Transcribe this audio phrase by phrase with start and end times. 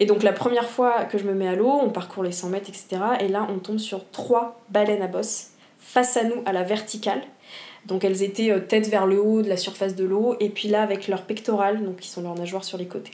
[0.00, 2.48] Et donc la première fois que je me mets à l'eau, on parcourt les 100
[2.48, 3.02] mètres, etc.
[3.20, 7.22] Et là, on tombe sur trois baleines à bosse face à nous à la verticale.
[7.86, 10.68] Donc elles étaient euh, tête vers le haut de la surface de l'eau, et puis
[10.68, 13.12] là avec leurs pectorales, donc qui sont leurs nageoires sur les côtés,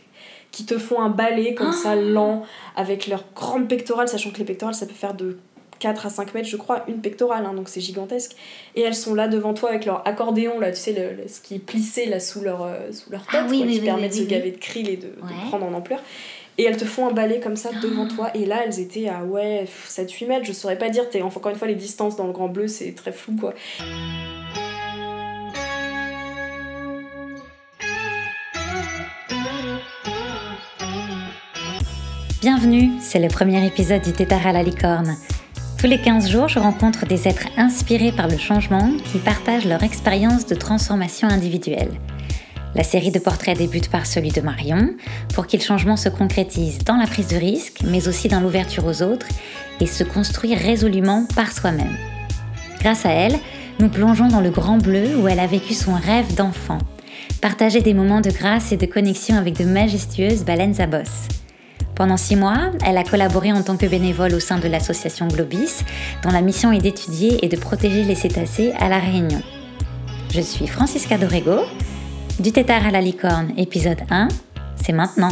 [0.51, 1.97] qui te font un balai comme ça Ah.
[1.97, 2.43] lent,
[2.75, 5.39] avec leurs grandes pectorales, sachant que les pectorales ça peut faire de
[5.79, 8.35] 4 à 5 mètres, je crois, une pectorale, hein, donc c'est gigantesque.
[8.75, 11.41] Et elles sont là devant toi avec leur accordéon, là, tu sais, le, le- ce
[11.41, 13.79] qui est plissé là sous leur, euh, sous leur tête, Ah oui, quoi, oui, qui
[13.81, 15.09] oui, permet de se gaver de krill et de,
[15.49, 16.01] prendre en ampleur.
[16.59, 18.31] Et elles te font un balai comme ça devant toi.
[18.35, 20.47] Et là, elles étaient à ouais, 7-8 mètres.
[20.47, 21.05] Je saurais pas dire.
[21.23, 23.53] Encore une fois, les distances dans le grand bleu, c'est très flou quoi.
[32.41, 35.17] Bienvenue, c'est le premier épisode du Tétard à la licorne.
[35.79, 39.83] Tous les 15 jours, je rencontre des êtres inspirés par le changement qui partagent leur
[39.83, 41.91] expérience de transformation individuelle.
[42.77, 44.91] La série de portraits débute par celui de Marion,
[45.35, 49.03] pour qu'il changement se concrétise dans la prise de risque, mais aussi dans l'ouverture aux
[49.03, 49.29] autres,
[49.81, 51.97] et se construire résolument par soi-même.
[52.81, 53.39] Grâce à elle,
[53.81, 56.77] nous plongeons dans le grand bleu où elle a vécu son rêve d'enfant.
[57.41, 61.29] Partager des moments de grâce et de connexion avec de majestueuses baleines à bosse.
[61.95, 65.83] Pendant six mois, elle a collaboré en tant que bénévole au sein de l'association Globis,
[66.23, 69.41] dont la mission est d'étudier et de protéger les cétacés à La Réunion.
[70.35, 71.61] Je suis Francisca Dorego,
[72.39, 74.29] du tétard à la licorne, épisode 1,
[74.77, 75.31] c'est maintenant.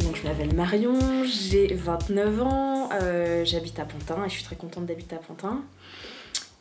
[0.00, 4.56] Donc je m'appelle Marion, j'ai 29 ans, euh, j'habite à Pantin et je suis très
[4.56, 5.62] contente d'habiter à Pantin.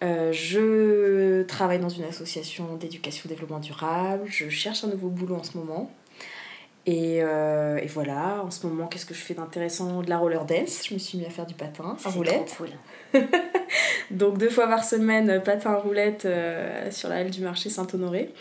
[0.03, 5.43] Euh, je travaille dans une association d'éducation développement durable, je cherche un nouveau boulot en
[5.43, 5.91] ce moment.
[6.89, 10.43] Et, euh, et voilà, en ce moment, qu'est-ce que je fais d'intéressant De la roller
[10.43, 12.55] dance, je me suis mis à faire du patin à roulette.
[12.57, 12.69] cool.
[14.09, 18.33] Donc deux fois par semaine, patin roulette euh, sur la halle du marché Saint-Honoré.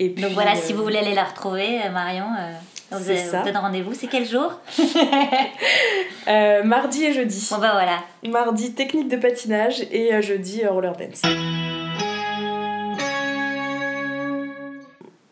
[0.00, 2.52] Et puis, Donc voilà, si euh, vous voulez aller la retrouver, Marion, euh,
[2.90, 3.94] vous, vous donne rendez-vous.
[3.94, 4.58] C'est quel jour?
[6.64, 7.46] Mardi et jeudi.
[7.48, 8.02] Bon bah voilà.
[8.28, 11.22] Mardi, technique de patinage et jeudi, roller dance.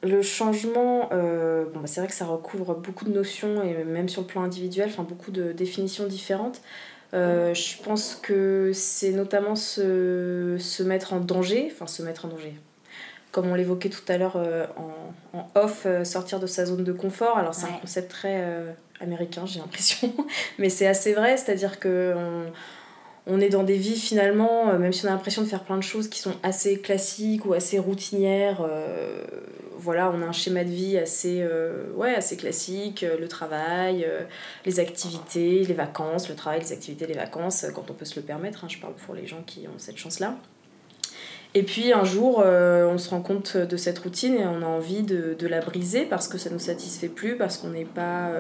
[0.03, 4.09] Le changement, euh, bon, bah, c'est vrai que ça recouvre beaucoup de notions et même
[4.09, 6.61] sur le plan individuel, enfin beaucoup de définitions différentes.
[7.15, 12.29] Euh, je pense que c'est notamment se, se mettre en danger, enfin se mettre en
[12.29, 12.55] danger.
[13.33, 14.67] Comme on l'évoquait tout à l'heure euh,
[15.33, 17.39] en, en off, sortir de sa zone de confort.
[17.39, 18.45] Alors c'est un concept très
[19.01, 20.13] américain, j'ai l'impression,
[20.59, 22.53] mais c'est assez vrai, c'est-à-dire que on,
[23.27, 25.83] on est dans des vies finalement, même si on a l'impression de faire plein de
[25.83, 28.65] choses qui sont assez classiques ou assez routinières,
[29.79, 34.05] voilà, on a un schéma de vie assez, euh, ouais, assez classique, euh, le travail,
[34.05, 34.23] euh,
[34.65, 38.25] les activités, les vacances, le travail, les activités, les vacances, quand on peut se le
[38.25, 40.37] permettre, hein, je parle pour les gens qui ont cette chance-là.
[41.55, 45.03] Et puis un jour, on se rend compte de cette routine et on a envie
[45.03, 48.31] de, de la briser parce que ça nous satisfait plus, parce qu'on n'est pas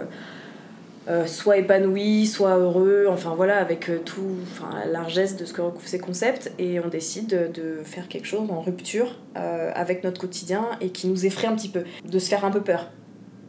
[1.08, 5.52] euh, soit épanoui, soit heureux, enfin voilà, avec euh, tout, enfin, la largesse de ce
[5.52, 6.52] que recouvrent ces concepts.
[6.58, 11.06] Et on décide de, faire quelque chose en rupture euh, avec notre quotidien et qui
[11.06, 12.90] nous effraie un petit peu, de se faire un peu peur.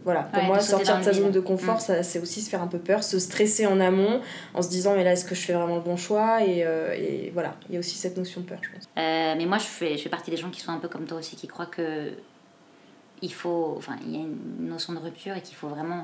[0.03, 1.81] Voilà, pour Ouais, moi, sortir de sa zone de confort, Mm.
[1.81, 4.22] ça, c'est aussi se faire un peu peur, se stresser en amont
[4.53, 6.44] en se disant, mais là, est-ce que je fais vraiment le bon choix?
[6.45, 8.88] Et, euh, et voilà, il y a aussi cette notion de peur, je pense.
[8.95, 11.18] Mais moi, je fais, je fais partie des gens qui sont un peu comme toi
[11.18, 12.12] aussi, qui croient que
[13.22, 16.03] il faut, enfin, il y a une notion de rupture et qu'il faut vraiment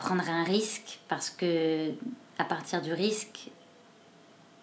[0.00, 1.90] prendre un risque parce que
[2.38, 3.50] à partir du risque,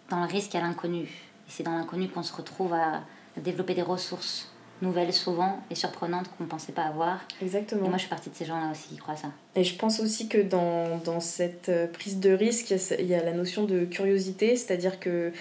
[0.09, 1.03] dans le risque, il y a l'inconnu.
[1.03, 3.03] Et c'est dans l'inconnu qu'on se retrouve à,
[3.38, 7.20] à développer des ressources nouvelles souvent et surprenantes qu'on ne pensait pas avoir.
[7.42, 7.86] Exactement.
[7.86, 9.30] Et moi, je suis partie de ces gens-là aussi qui croient ça.
[9.56, 13.16] Et je pense aussi que dans, dans cette euh, prise de risque, y il y,
[13.16, 15.31] a la notion de curiosité, c'est-à-dire que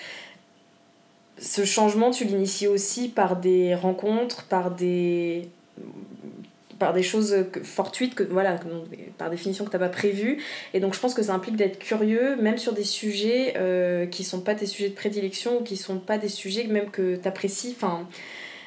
[1.39, 5.51] ce changement, tu l'inities aussi par des rencontres, par des
[6.79, 8.59] par des choses fortuites que voilà
[9.19, 10.43] par définition que tu n'as pas prévues.
[10.75, 14.25] Et donc je pense que ça implique d'être curieux même sur des sujets euh, qui
[14.25, 17.29] sont pas tes sujets de prédilection ou qui sont pas des sujets même que tu
[17.29, 18.07] apprécies enfin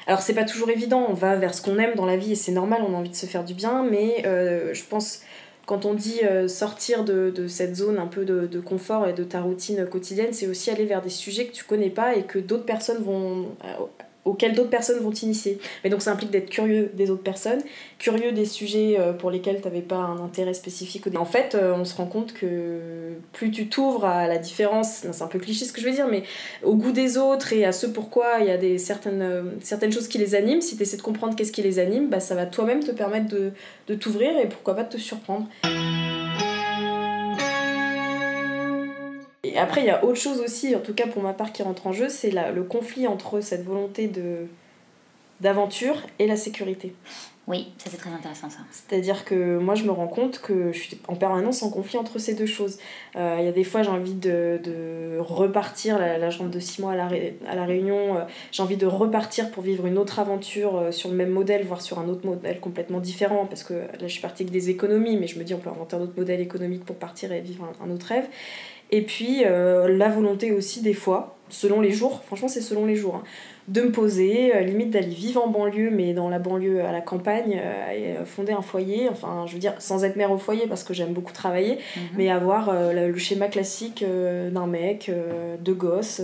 [0.06, 2.34] alors c'est pas toujours évident, on va vers ce qu'on aime dans la vie et
[2.34, 5.20] c'est normal, on a envie de se faire du bien, mais euh, je pense
[5.66, 9.12] quand on dit euh, sortir de, de cette zone un peu de, de confort et
[9.12, 12.24] de ta routine quotidienne, c'est aussi aller vers des sujets que tu connais pas et
[12.24, 13.84] que d'autres personnes vont euh,
[14.24, 15.58] auxquels d'autres personnes vont t'initier.
[15.82, 17.60] Mais donc ça implique d'être curieux des autres personnes,
[17.98, 21.04] curieux des sujets euh, pour lesquels tu n'avais pas un intérêt spécifique.
[21.16, 22.80] En fait, euh, on se rend compte que
[23.32, 26.08] plus tu t'ouvres à la différence, c'est un peu cliché ce que je veux dire,
[26.08, 26.22] mais
[26.62, 29.92] au goût des autres et à ce pourquoi il y a des, certaines, euh, certaines
[29.92, 32.34] choses qui les animent, si tu essaies de comprendre qu'est-ce qui les anime, bah, ça
[32.34, 33.52] va toi-même te permettre de,
[33.88, 35.46] de t'ouvrir et pourquoi pas de te surprendre.
[39.52, 41.62] Et après, il y a autre chose aussi, en tout cas pour ma part, qui
[41.62, 44.46] rentre en jeu, c'est le conflit entre cette volonté de
[45.40, 46.92] d'aventure et la sécurité.
[47.46, 48.58] Oui, ça c'est très intéressant ça.
[48.70, 52.18] C'est-à-dire que moi je me rends compte que je suis en permanence en conflit entre
[52.18, 52.78] ces deux choses.
[53.16, 56.60] Euh, il y a des fois j'ai envie de, de repartir, la, la jambe de
[56.60, 57.08] 6 mois à la,
[57.48, 58.20] à la Réunion, euh,
[58.52, 61.80] j'ai envie de repartir pour vivre une autre aventure euh, sur le même modèle, voire
[61.80, 65.16] sur un autre modèle complètement différent, parce que là je suis partie avec des économies,
[65.16, 67.64] mais je me dis on peut inventer un autre modèle économique pour partir et vivre
[67.64, 68.28] un, un autre rêve.
[68.90, 73.16] Et puis la volonté aussi des fois, selon les jours, franchement c'est selon les jours,
[73.16, 73.22] hein,
[73.68, 77.00] de me poser, euh, limite d'aller vivre en banlieue, mais dans la banlieue à la
[77.00, 80.38] campagne, euh, et euh, fonder un foyer, enfin je veux dire sans être mère au
[80.38, 82.02] foyer parce que j'aime beaucoup travailler, mhm.
[82.16, 85.10] mais avoir le, schéma classique d'un mec,
[85.60, 86.22] deux gosses,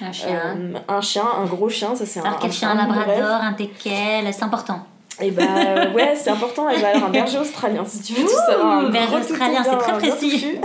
[0.00, 0.56] un chien.
[0.86, 4.44] un chien, un gros chien, ça c'est un, un, chien, un labrador, un teckel, c'est
[4.44, 4.86] important.
[5.20, 6.68] Et bah ouais, c'est important.
[6.70, 8.86] Et bah alors un berger australien, si tu veux tout savoir.
[8.86, 10.58] Un berger australien, c'est très précis.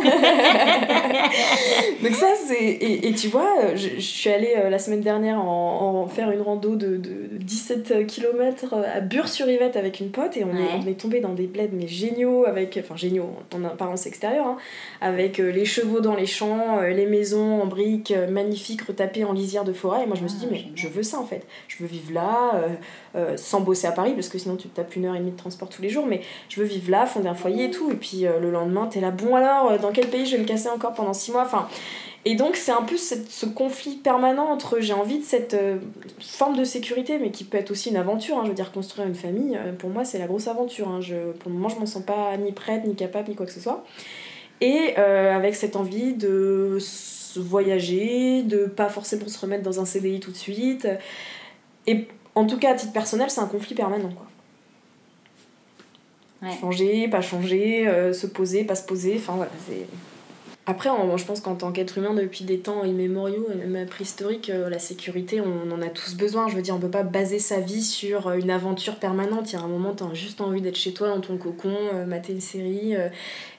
[2.03, 2.63] Donc ça, c'est...
[2.63, 6.31] Et, et, tu vois, je, je suis allée euh, la semaine dernière en, en, faire
[6.31, 10.87] une rando de, de 17 km à Bure-sur-Yvette avec une pote et on, est, on
[10.87, 12.79] est tombé dans des bleds mais géniaux, avec...
[12.81, 14.57] Enfin géniaux en apparence extérieure, hein,
[15.01, 19.33] avec euh, les chevaux dans les champs, euh, les maisons en briques magnifiques retapées en
[19.33, 20.03] lisière de forêt.
[20.03, 21.45] Et moi je me suis dit, ah, mais je veux ça en fait.
[21.67, 22.61] Je veux vivre là,
[23.35, 25.37] sans bosser à Paris, parce que sinon tu te tapes une heure et demie de
[25.37, 27.91] transport tous les jours, mais je veux vivre là, fonder un foyer et tout.
[27.91, 30.41] Et puis euh, le lendemain, t'es là, bon alors, euh, dans quel pays je vais
[30.41, 31.43] me casser encore pendant six mois?
[31.43, 31.67] Enfin,
[32.25, 35.77] Et donc c'est un peu ce conflit permanent entre j'ai envie de cette euh,
[36.19, 38.37] forme de sécurité, mais qui peut être aussi une aventure.
[38.37, 38.41] Hein.
[38.43, 40.87] je veux dire, construire une famille, pour moi c'est la grosse aventure.
[40.87, 41.01] Hein.
[41.01, 43.51] je, pour le moment, je m'en sens pas ni prête, ni capable, ni quoi que
[43.51, 43.83] ce soit.
[44.61, 46.77] Et avec cette envie de
[47.35, 50.87] voyager, de pas forcément se remettre dans un CDI tout de suite.
[51.85, 54.09] Et en tout cas, à titre personnel, c'est un conflit permanent.
[54.09, 54.27] Quoi.
[56.59, 59.85] Changer, pas changer, euh, se poser, pas se poser, enfin voilà, c'est...
[60.65, 64.79] Après, je pense qu'en tant qu'être humain, depuis des temps immémoriaux, même préhistoriques, euh, la
[64.79, 66.47] sécurité, on en a tous besoin.
[66.47, 69.51] Je veux dire, on peut pas baser sa vie sur euh, une aventure permanente.
[69.51, 71.75] Il y a un moment, tu as juste envie d'être chez toi, dans ton cocon,
[72.07, 72.95] mater une série,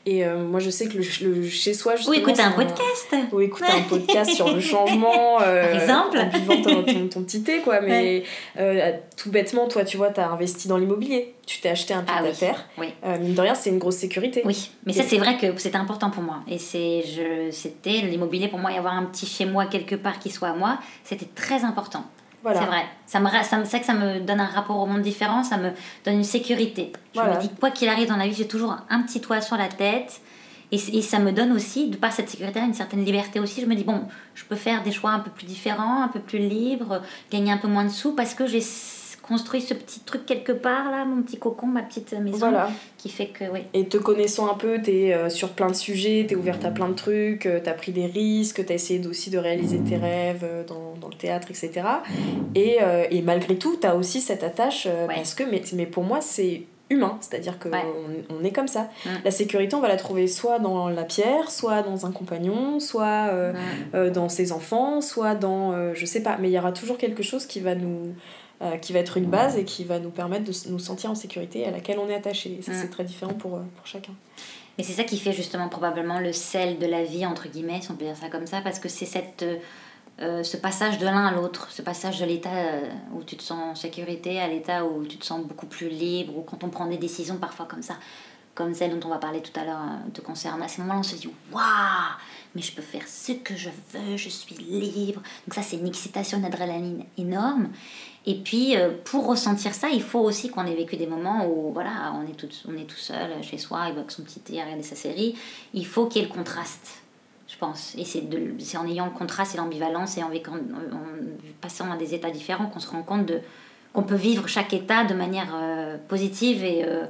[0.07, 2.17] et euh, moi, je sais que le, chez soi, justement.
[2.17, 3.17] Ou écouter un podcast.
[3.33, 5.41] Ou écouter un podcast sur le changement.
[5.41, 6.19] Euh, Par exemple.
[6.19, 7.81] En buvant ton, ton, petit thé, quoi.
[7.81, 8.25] Mais
[8.59, 11.35] euh, tout bêtement, toi, tu vois, tu as investi dans l'immobilier.
[11.47, 12.69] Tu t'es acheté un pied ah, à terre.
[12.77, 12.89] Oui.
[13.21, 14.43] mine de rien, c'est une grosse sécurité.
[14.45, 16.41] Oui, mais ça, c'est vrai que c'était important pour moi.
[16.49, 20.49] Et c'était l'immobilier pour moi, y avoir un petit chez moi quelque part qui soit
[20.49, 22.05] à moi, c'était très important.
[22.53, 22.85] C'est vrai.
[23.07, 25.71] Ça me, ça c'est que ça me donne un rapport au monde différent, ça me
[26.05, 26.93] donne une sécurité.
[27.15, 29.57] Je me dis, quoi qu'il arrive dans la vie, j'ai toujours un petit toit sur
[29.57, 30.21] la tête.
[30.73, 33.61] Et, et ça me donne aussi, de par cette sécurité, une certaine liberté aussi.
[33.61, 34.03] Je me dis, bon,
[34.35, 37.59] je peux faire des choix un peu plus différents, un peu plus libres, gagner un
[37.59, 38.61] peu moins de sous parce que j'ai
[39.27, 42.53] construit ce petit truc quelque part, là, mon petit cocon, ma petite maison,
[42.99, 43.61] qui fait que, oui.
[43.73, 46.65] Et te connaissant un peu, tu es euh, sur plein de sujets, tu es ouverte
[46.65, 49.39] à plein de trucs, euh, tu as pris des risques, tu as essayé aussi de
[49.39, 51.87] réaliser tes rêves euh, dans, dans, le théâtre, etc.
[52.55, 52.79] Et,
[53.11, 56.63] et malgré tout, tu as aussi cette attache, parce que, mais, mais pour moi, c'est
[56.91, 57.71] humain, c'est-à-dire qu'on
[58.31, 58.89] on est comme ça.
[59.25, 63.31] La sécurité, on va la trouver soit dans la pierre, soit dans un compagnon, soit
[63.93, 67.47] dans ses enfants, soit dans, je sais pas, mais il y aura toujours quelque chose
[67.47, 68.15] qui va nous
[68.63, 71.17] euh, qui va être une base et qui va nous permettre de nous sentir en
[71.17, 72.57] sécurité à laquelle on est attaché.
[72.61, 74.13] Et ça, c'est très différent pour, euh, pour chacun.
[74.79, 77.91] Et c'est ça qui fait justement probablement le sel de la vie, entre guillemets, si
[77.91, 79.45] on peut dire ça comme ça, parce que c'est cette,
[80.21, 82.51] euh, ce passage de l'un à l'autre, ce passage de l'état
[83.13, 86.37] où tu te sens en sécurité à l'état où tu te sens beaucoup plus libre,
[86.37, 87.95] ou quand on prend des décisions parfois comme ça,
[88.55, 89.81] comme celle dont on va parler tout à l'heure
[90.13, 90.63] te concerne.
[90.63, 91.63] À ce moment-là, on se dit Waouh
[92.55, 95.21] mais je peux faire ce que je veux, je suis libre.
[95.47, 97.69] Donc ça, c'est une excitation d'adrénaline énorme.
[98.27, 101.73] Et puis, euh, pour ressentir ça, il faut aussi qu'on ait vécu des moments où
[101.73, 104.61] voilà, on est tout, on est tout seul chez soi, il avec son petit thé
[104.61, 105.37] à regarder sa série.
[105.75, 107.03] Il faut qu'il y ait le contraste,
[107.55, 107.95] je pense.
[107.97, 110.31] Et c'est en ayant le contraste et l'ambivalence et en,
[111.61, 113.33] passant à des états différents qu'on se rend compte
[113.93, 117.07] qu'on peut vivre chaque état de manière euh, positive et euh,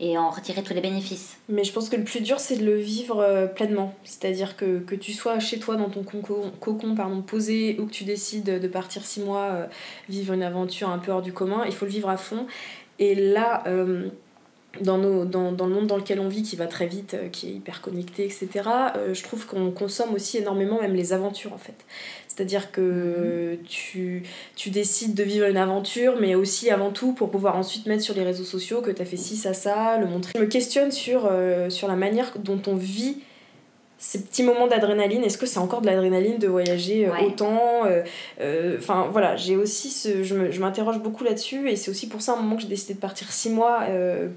[0.00, 1.38] et en retirer tous les bénéfices.
[1.48, 3.96] Mais je pense que le plus dur, c'est de le vivre euh, pleinement.
[4.04, 7.90] C'est-à-dire que, que tu sois chez toi dans ton cocon, cocon pardon, posé ou que
[7.90, 9.66] tu décides de partir six mois,
[10.08, 12.46] vivre une aventure un peu hors du commun, il faut le vivre à fond.
[13.00, 13.64] Et là,
[14.82, 17.48] dans, nos, dans, dans, le monde dans lequel on vit, qui va très vite, qui
[17.48, 18.48] est hyper connecté, etc.,
[19.12, 21.74] je trouve qu'on consomme aussi énormément même les aventures en fait.
[22.38, 23.64] C'est-à-dire que mhm.
[23.64, 24.22] tu,
[24.54, 28.14] tu décides de vivre une aventure, mais aussi avant tout pour pouvoir ensuite mettre sur
[28.14, 30.32] les réseaux sociaux que tu as fait ci, ça, ça, le montrer.
[30.36, 33.18] Je me questionne sur, euh, sur la manière dont on vit
[34.00, 38.02] ces petits moments d'adrénaline, est-ce que c'est encore de l'adrénaline de voyager euh, autant euh,
[38.40, 42.34] euh, Enfin voilà, j'ai aussi ce, je m'interroge beaucoup là-dessus et c'est aussi pour ça
[42.34, 43.80] un moment que j'ai décidé de partir six mois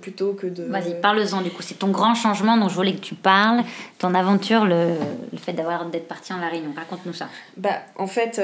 [0.01, 0.63] plutôt que de.
[0.63, 1.62] Vas-y, parle-en du coup.
[1.62, 3.63] C'est ton grand changement dont je voulais que tu parles,
[4.00, 4.96] ton aventure, le,
[5.32, 6.74] le fait d'avoir d'être parti en La Réunion.
[6.75, 7.30] Raconte-nous ça.
[7.58, 8.41] Bah en fait,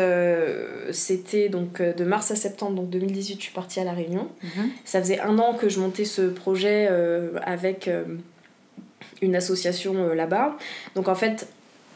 [0.92, 4.28] c'était donc de mars à septembre donc 2018, je suis partie à La Réunion.
[4.44, 4.70] Mhm.
[4.86, 6.88] Ça faisait un an que je montais ce projet
[7.42, 7.90] avec
[9.22, 10.58] une association euh, là-bas.
[10.96, 11.48] Donc en fait,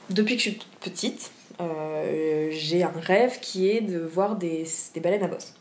[0.09, 4.99] depuis que je suis petite, euh, j'ai un rêve qui est de voir des, des
[4.99, 5.53] baleines à bosse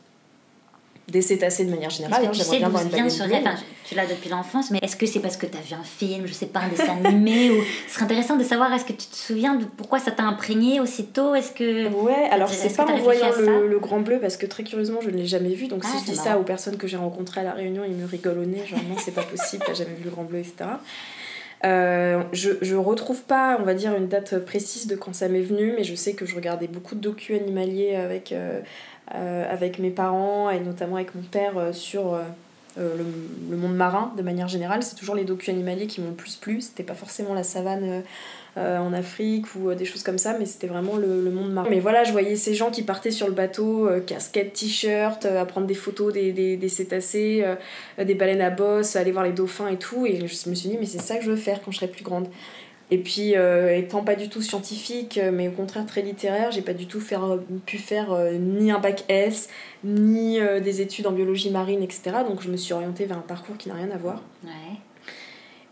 [1.11, 2.25] des cétacés de manière générale.
[2.25, 3.45] Hein, j'aimerais bien voir une baleine ce rêve,
[3.85, 6.27] tu l'as depuis l'enfance, mais est-ce que c'est parce que tu as vu un film,
[6.27, 7.63] je sais pas, un dessin animé ou...
[7.89, 10.81] Ce serait intéressant de savoir, est-ce que tu te souviens de pourquoi ça t'a imprégné
[10.81, 11.89] aussitôt Est-ce que...
[11.89, 15.11] Ouais, alors c'est pas en voyant le, le, Grand Bleu, parce que très curieusement, je
[15.11, 15.67] ne l'ai jamais vu.
[15.67, 17.95] Donc si ah, je dis ça aux personnes que j'ai rencontrées à La Réunion, ils
[17.95, 20.39] me rigolent au nez, genre non, c'est pas possible, t'as jamais vu le Grand Bleu,
[20.39, 20.71] etc.
[21.65, 25.43] Euh, je, je retrouve pas, on va dire, une date précise de quand ça m'est
[25.43, 28.61] venu, mais je sais que je regardais beaucoup de docus animaliers avec, euh,
[29.15, 32.19] euh, avec mes parents et notamment avec mon père sur
[32.79, 33.05] le,
[33.51, 34.83] le, monde marin de manière générale.
[34.83, 36.63] C'est toujours les docus animaliers qui m'ont le plus plu.
[36.63, 38.03] C'était pas forcément la savane
[38.57, 41.69] euh, en Afrique ou euh, des choses comme ça, mais c'était vraiment le, monde marin.
[41.71, 45.45] Mais voilà, je voyais ces gens qui partaient sur le bateau, euh, casquette, t-shirt, à
[45.45, 47.45] prendre des photos des, des, des cétacés,
[47.99, 50.77] des baleines à bosse, aller voir les dauphins et tout, et je me suis dit,
[50.81, 52.27] mais c'est ça que je veux faire quand je serai plus grande.
[52.91, 53.35] Et puis,
[53.77, 57.39] étant pas du tout scientifique, mais au contraire très littéraire, j'ai pas du tout faire,
[57.67, 59.49] pu faire ni un bac S,
[59.85, 62.11] ni des études en biologie marine, etc.
[62.29, 64.23] Donc je me suis orientée vers un parcours qui n'a rien à voir.
[64.45, 64.81] Ouais.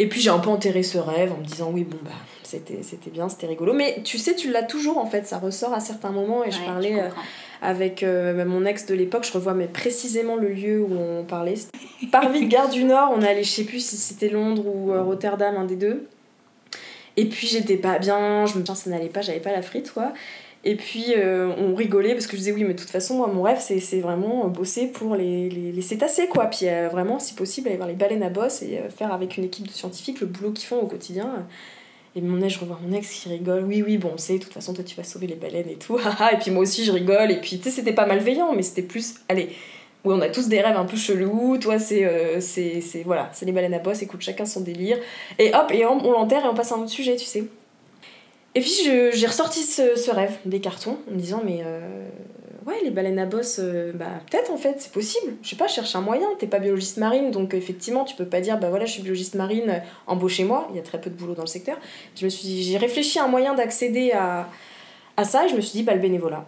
[0.01, 2.11] Et puis j'ai un peu enterré ce rêve en me disant oui, bon, bah,
[2.45, 3.73] c'était, c'était bien, c'était rigolo.
[3.73, 6.45] Mais tu sais, tu l'as toujours en fait, ça ressort à certains moments.
[6.45, 7.09] Et je parlais euh,
[7.63, 11.25] avec euh, bah, mon ex de l'époque, je revois mais précisément le lieu où on
[11.25, 11.55] parlait.
[12.13, 15.57] Parvis Gare du Nord, on allé, je sais plus si c'était Londres ou euh, Rotterdam,
[15.57, 16.07] un des deux.
[17.17, 19.93] Et puis j'étais pas bien, je me disais ça n'allait pas, j'avais pas la frite
[19.93, 20.13] quoi.
[20.65, 23.29] Et puis euh, on rigolait parce que je disais oui mais de toute façon moi
[23.29, 26.47] mon rêve c'est, vraiment bosser pour les, les, les cétacés quoi.
[26.47, 29.37] Puis euh, vraiment si possible aller voir les baleines à bosse et euh, faire avec
[29.37, 31.47] une équipe de scientifiques le boulot qu'ils font au quotidien.
[32.17, 33.63] Et mon ex, je revois mon ex qui rigole.
[33.65, 35.99] Oui, oui, bon, c'est, de toute façon, toi, tu vas sauver les baleines et tout.
[36.33, 37.31] et puis moi aussi, je rigole.
[37.31, 39.17] Et puis, tu sais, c'était pas malveillant, mais c'était plus.
[39.29, 39.51] Allez,
[40.05, 41.59] oui, on a tous des rêves un peu chelous.
[41.59, 44.03] Toi, c'est, c'est, c'est, voilà, c'est les baleines à bosse.
[44.03, 44.97] Écoute, chacun son délire.
[45.39, 47.45] Et hop, et on, on l'enterre et on passe à un autre sujet, tu sais.
[48.59, 48.73] Et puis
[49.13, 52.09] j'ai ressorti ce, ce, rêve des cartons en me disant mais euh,
[52.67, 55.35] ouais les baleines à bosse euh, bah peut-être en fait c'est possible.
[55.43, 56.27] Je sais pas cherche un moyen.
[56.41, 59.37] T'es pas biologiste marine donc effectivement tu peux pas dire bah voilà je suis biologiste
[59.37, 60.67] marine embauchez-moi.
[60.71, 61.77] Il y a très peu de boulot dans le secteur.
[62.17, 64.49] Je me suis j'ai réfléchi à un moyen d'accéder à,
[65.17, 66.45] à ça et je me suis dit bah le bénévolat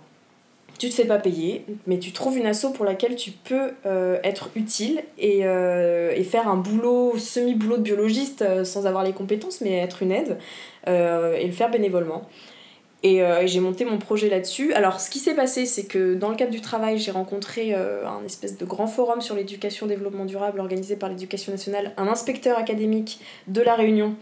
[0.81, 4.19] tu te fais pas payer, mais tu trouves une asso pour laquelle tu peux euh,
[4.25, 9.13] être utile et, euh, et, faire un boulot, semi-boulot de biologiste euh, sans avoir les
[9.13, 10.39] compétences, mais être une aide
[10.87, 12.23] et le faire bénévolement.
[13.03, 14.73] Et, j'ai monté mon projet là-dessus.
[14.73, 18.25] Alors, ce qui s'est passé, c'est que dans le cadre du travail, j'ai rencontré un
[18.25, 23.21] espèce de grand forum sur l'éducation développement durable organisé par l'éducation nationale, un inspecteur académique
[23.47, 24.17] de La Réunion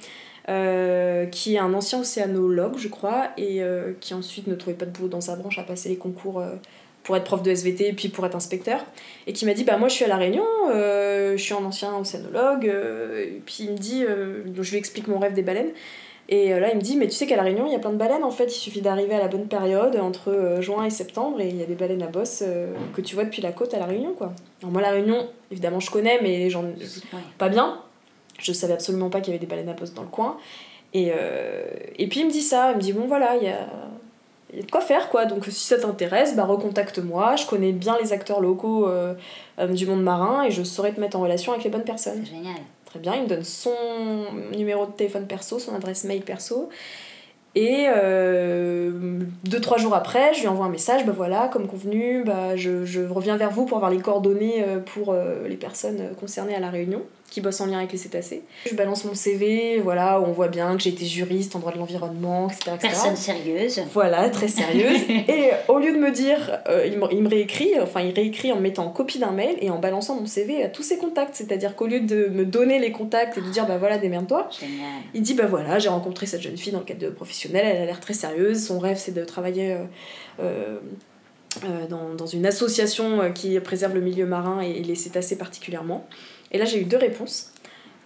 [0.48, 4.86] euh, qui est un ancien océanologue, je crois, et euh, qui ensuite ne trouvait pas
[4.86, 6.54] de boulot dans sa branche, à passer les concours euh,
[7.02, 8.82] pour être prof de SVT et puis pour être inspecteur,
[9.26, 11.94] et qui m'a dit Bah, moi je suis à La Réunion, je suis un ancien
[11.98, 15.72] océanologue, et puis il me dit Je lui explique mon rêve des baleines.
[16.30, 17.92] Et là, il me dit, mais tu sais qu'à La Réunion, il y a plein
[17.92, 21.40] de baleines, en fait, il suffit d'arriver à la bonne période, entre juin et septembre,
[21.40, 22.44] et il y a des baleines à bosse
[22.94, 24.34] que tu vois depuis la côte à La Réunion, quoi.
[24.60, 26.64] Alors moi, La Réunion, évidemment, je connais, mais j'en...
[27.38, 27.80] pas bien.
[28.38, 30.38] Je savais absolument pas qu'il y avait des baleines à bosse dans le coin.
[30.94, 31.64] Et, euh,
[31.96, 33.66] et puis il me dit ça, il me dit bon voilà, il y a,
[34.54, 37.96] y a, de quoi faire quoi, donc si ça t'intéresse, bah recontacte-moi, je connais bien
[38.02, 39.14] les acteurs locaux euh,
[39.58, 42.24] euh, du monde marin et je saurais te mettre en relation avec les bonnes personnes.
[42.24, 42.56] Génial.
[42.86, 43.74] Très bien, il me donne son
[44.56, 46.70] numéro de téléphone perso, son adresse mail perso.
[47.54, 52.22] Et euh, deux, trois jours après, je lui envoie un message, bah voilà, comme convenu,
[52.24, 54.64] bah je, je reviens vers vous pour avoir les coordonnées
[54.94, 55.14] pour
[55.46, 58.42] les personnes concernées à la réunion qui bosse en lien avec les cétacés.
[58.66, 61.72] Je balance mon CV, voilà, où on voit bien que j'ai été juriste en droit
[61.72, 63.82] de l'environnement, etc., Personne sérieuse.
[63.92, 65.00] Voilà, très sérieuse.
[65.28, 68.52] et au lieu de me dire, euh, il, me, il, me, réécrit, enfin il réécrit
[68.52, 70.96] en me mettant en copie d'un mail et en balançant mon CV à tous ses
[70.96, 71.34] contacts.
[71.34, 74.48] C'est-à-dire qu'au lieu de me donner les contacts et de dire, bah voilà, démerde-toi,
[75.12, 77.82] il dit, bah voilà, j'ai rencontré cette jeune fille dans le cadre de professionnel, elle
[77.82, 79.72] a l'air très sérieuse, son rêve c'est de travailler...
[79.72, 79.84] Euh,
[80.40, 80.78] euh,
[81.64, 86.06] euh dans, dans, une association qui préserve le milieu marin et les cétacés particulièrement.
[86.52, 87.52] Et là, j'ai eu deux réponses.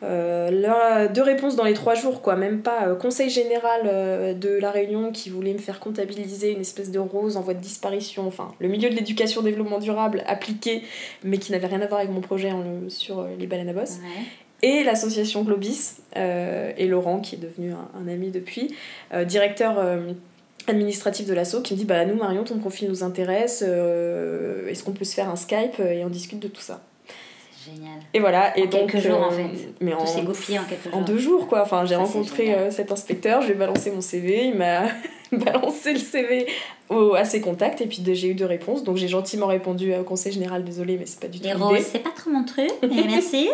[0.02, 2.88] Euh, deux réponses dans les trois jours, quoi, même pas.
[2.88, 6.98] Euh, conseil général euh, de La Réunion qui voulait me faire comptabiliser une espèce de
[6.98, 10.82] rose en voie de disparition, enfin, le milieu de l'éducation développement durable appliqué,
[11.22, 12.50] mais qui n'avait rien à voir avec mon projet
[12.88, 13.98] sur les baleines à bosse.
[14.62, 18.74] et l'association Globis, et Laurent, qui est devenu un, ami depuis,
[19.26, 19.80] directeur
[20.66, 24.92] administratif de l'assaut, qui me dit Bah, nous, Marion, ton profil nous intéresse, est-ce qu'on
[24.92, 26.80] peut se faire un Skype et on discute de tout ça?
[27.64, 27.98] Génial.
[28.14, 28.56] Et voilà.
[28.58, 29.44] Et en donc, quelques jours, en fait.
[29.80, 30.94] Mais Tout en, s'est goupillé en quelques jours.
[30.96, 31.62] en deux jours, quoi.
[31.62, 34.84] Enfin, j'ai rencontré euh, cet inspecteur, je lui ai balancé mon CV, il m'a
[35.32, 36.46] balancé le CV
[36.88, 38.82] au- à ses contacts, et puis j'ai eu deux réponses.
[38.84, 42.00] Donc j'ai gentiment répondu au conseil général, désolé, mais c'est pas du tout roses, c'est
[42.02, 43.48] pas trop mon truc, mais merci.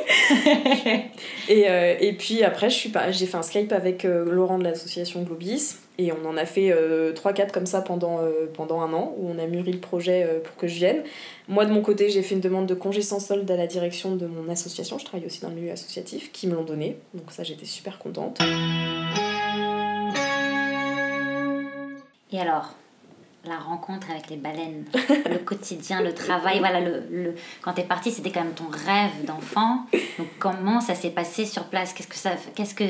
[1.48, 5.76] Et, euh, et puis après, j'ai fait un Skype avec euh, Laurent de l'association Globis.
[6.00, 9.36] Et on en a fait 3-4 comme ça pendant, euh, pendant un an, où on
[9.36, 11.02] a mûri le projet euh, pour que je vienne.
[11.48, 14.14] Moi, de mon côté, j'ai fait une demande de congé sans solde à la direction
[14.14, 14.96] de mon association.
[14.98, 16.98] Je travaille aussi dans le milieu associatif, qui me l'ont donné.
[17.14, 18.38] Donc ça, j'étais super contente.
[22.30, 22.76] Et alors,
[23.48, 24.84] la rencontre avec les baleines,
[25.30, 27.34] le quotidien, le travail, voilà, le, le...
[27.62, 29.86] quand t'es parti, c'était quand même ton rêve d'enfant.
[30.18, 31.92] Donc comment ça s'est passé sur place?
[31.92, 32.84] Qu'est-ce que ça, qu'est-ce que,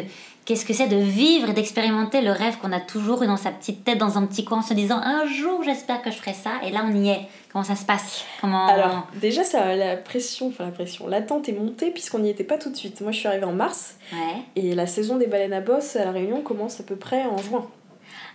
[0.45, 3.50] qu'est-ce que c'est de vivre et d'expérimenter le rêve qu'on a toujours eu dans sa
[3.50, 6.35] petite tête, dans un petit coin, en se disant un jour j'espère que je ferai
[6.35, 6.53] ça.
[6.65, 7.29] Et là on y est.
[7.53, 8.25] Comment ça se passe?
[8.43, 12.45] Comment Alors, déjà, ça, la pression, enfin la pression, l'attente est montée puisqu'on n'y était
[12.45, 13.00] pas tout de suite.
[13.00, 14.43] Moi, je suis arrivée en mars ouais.
[14.55, 17.38] et la saison des baleines à bosse à La Réunion commence à peu près en
[17.38, 17.67] juin,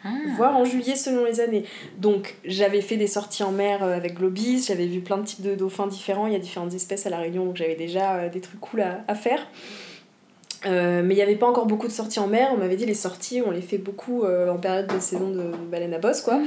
[0.03, 1.63] Ah, voire en juillet selon les années.
[1.98, 5.41] Donc, j'avais fait des sorties en mer euh, avec Globis, j'avais vu plein de types
[5.41, 8.29] de dauphins différents, il y a différentes espèces à La Réunion, donc j'avais déjà euh,
[8.29, 9.48] des trucs cool à, à faire.
[10.65, 12.50] Euh, mais il n'y avait pas encore beaucoup de sorties en mer.
[12.53, 15.41] On m'avait dit les sorties, on les fait beaucoup euh, en période de saison de,
[15.41, 16.39] de baleines à bosse, quoi.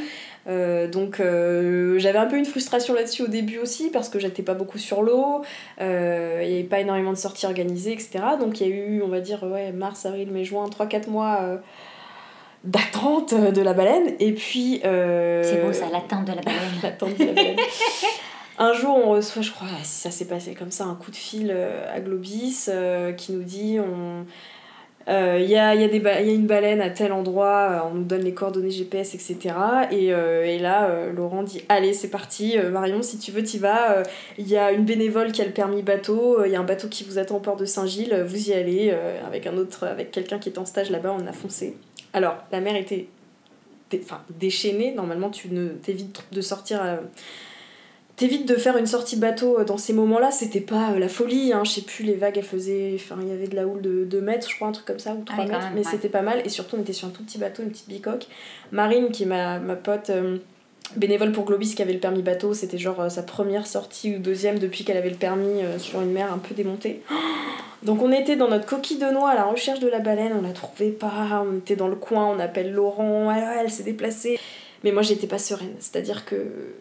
[0.49, 4.55] Euh, donc j'avais un peu une frustration là-dessus au début aussi parce que j'étais pas
[4.55, 5.43] beaucoup sur l'eau,
[5.81, 8.21] il n'y avait pas énormément de sorties organisées, etc.
[8.39, 11.61] Donc il y a eu, on va dire, ouais, mars, avril, mai, juin, 3-4 mois
[12.67, 14.15] d'attente de la baleine.
[14.21, 14.81] Et puis.
[14.85, 16.61] euh, c'est beau ça, l'attente de la baleine.
[16.83, 17.57] l'attente de la baleine.
[18.59, 21.17] Un jour, on reçoit, je crois, si ça s'est passé comme ça, un coup de
[21.17, 24.25] fil euh, à Globis euh, qui nous dit on.
[25.13, 26.89] euh, Il y, a, il y, a des ba- il y a une baleine à
[26.89, 29.55] tel endroit, euh, on nous donne les coordonnées GPS, etc.
[29.91, 33.43] Et, euh, et là, euh, Laurent dit Allez, c'est parti, euh, Marion, si tu veux,
[33.43, 33.91] t'y vas.
[33.99, 34.03] Euh,
[34.39, 36.65] Il y a une bénévole qui a le permis bateau, euh, il y a un
[36.65, 39.59] bateau qui vous attend au port de Saint-Gilles, euh, vous y allez, euh, avec un
[39.59, 41.77] autre, avec quelqu'un qui est en stage là-bas, on a foncé.
[42.17, 43.07] Alors, la mer était
[43.91, 46.83] dé- enfin, déchaînée, normalement, tu ne t'évites de sortir.
[46.83, 46.99] à-
[48.17, 51.53] T'évites de faire une sortie bateau euh, dans ces moments-là, c'était pas euh, la folie,
[51.53, 51.65] hein.
[51.65, 52.93] je sais plus, les vagues elles faisaient.
[52.95, 54.99] Enfin, il y avait de la houle de 2 mètres, je crois, un truc comme
[54.99, 55.91] ça, ou 3 Ouais, quand mètres, même, mais ouais.
[55.91, 58.27] c'était pas mal, et surtout on était sur un tout petit bateau, une petite bicoque.
[58.73, 60.39] Marine, qui est ma, ma pote euh,
[60.95, 64.19] bénévole pour Globis, qui avait le permis bateau, c'était genre euh, sa première sortie ou
[64.19, 67.03] deuxième depuis qu'elle avait le permis euh, sur une mer un peu démontée.
[67.83, 70.43] Donc on était dans notre coquille de noix à la recherche de la baleine, on
[70.43, 74.39] la trouvait pas, on était dans le coin, on appelle Laurent, elle s'est déplacée.
[74.83, 76.37] Mais moi j'étais pas sereine, c'est-à-dire que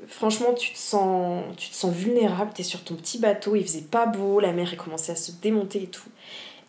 [0.07, 3.81] franchement tu te sens, tu te sens vulnérable, t'es sur ton petit bateau, il faisait
[3.81, 6.09] pas beau, la mer elle commençait à se démonter et tout.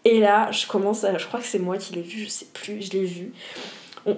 [0.05, 2.47] Et là je commence à, je crois que c'est moi qui l'ai vu, je sais
[2.53, 3.33] plus, je l'ai vu.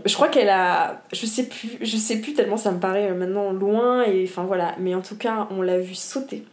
[0.05, 3.15] Je crois qu'elle a, je sais plus, je sais plus tellement ça me paraît euh,
[3.15, 6.45] maintenant loin et enfin voilà, mais en tout cas on l'a vu sauter.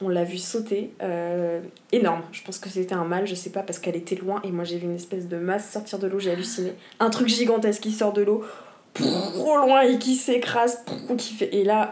[0.00, 1.60] On l'a vu sauter, euh,
[1.92, 2.22] énorme.
[2.32, 4.64] Je pense que c'était un mâle, je sais pas, parce qu'elle était loin et moi
[4.64, 6.72] j'ai vu une espèce de masse sortir de l'eau, j'ai halluciné.
[6.98, 8.44] Un truc gigantesque qui sort de l'eau,
[8.94, 10.84] trop loin et qui s'écrase,
[11.16, 11.54] qui fait.
[11.54, 11.90] Et là,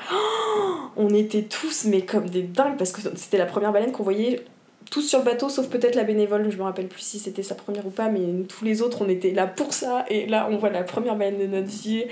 [0.96, 4.44] on était tous, mais comme des dingues, parce que c'était la première baleine qu'on voyait
[4.92, 7.86] tous sur bateau, sauf peut-être la bénévole, je me rappelle plus si c'était sa première
[7.86, 10.04] ou pas, mais tous les autres, on était là pour ça.
[10.10, 12.04] Et là, on voit la première baleine de notre vie,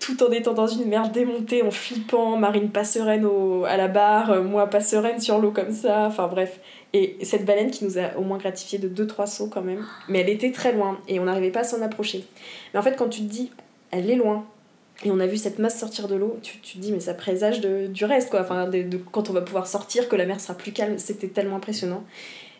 [0.00, 3.88] tout en étant dans une mer démontée, en flippant, Marine pas sereine au, à la
[3.88, 6.60] barre, moi pas sereine sur l'eau comme ça, enfin bref.
[6.92, 10.20] Et cette baleine qui nous a au moins gratifié de 2-3 sauts quand même, mais
[10.20, 12.26] elle était très loin et on n'arrivait pas à s'en approcher.
[12.74, 13.50] Mais en fait, quand tu te dis,
[13.92, 14.44] elle est loin,
[15.04, 17.14] et on a vu cette masse sortir de l'eau, tu, tu te dis, mais ça
[17.14, 18.40] présage du reste, quoi.
[18.42, 21.56] Enfin, de- quand on va pouvoir sortir, que la mer sera plus calme, c'était tellement
[21.56, 22.04] impressionnant.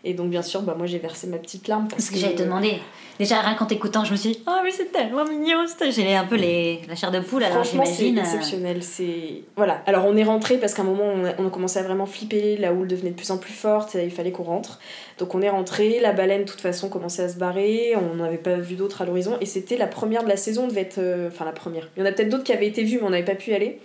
[0.02, 1.88] Et donc, bien sûr, bah, moi j'ai versé ma petite larme.
[1.88, 2.78] Parce Ce que j'allais te demander.
[3.18, 5.66] Déjà, rien qu'en t'écoutant, je me suis dit, oh, mais c'est tellement mignon.
[5.90, 6.80] J'ai un peu les...
[6.88, 8.18] la chair de poule, alors Franchement, c'est j'imagine.
[8.18, 8.82] euh, exceptionnel.
[8.82, 9.82] C'est voilà.
[9.84, 12.06] Alors on est rentré parce qu'à un moment on a, on a commencé à vraiment
[12.06, 14.78] flipper, la houle devenait de plus en plus forte, et il fallait qu'on rentre.
[15.18, 18.38] Donc on est rentré, la baleine de toute façon commençait à se barrer, on n'avait
[18.38, 20.98] pas vu d'autres à l'horizon et c'était la première de la saison, on devait être
[20.98, 21.90] euh, enfin la première.
[21.96, 23.50] Il y en a peut-être d'autres qui avaient été vues mais on n'avait pas pu
[23.50, 23.80] y aller.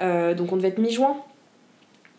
[0.00, 1.16] Euh, donc on devait être mi-juin.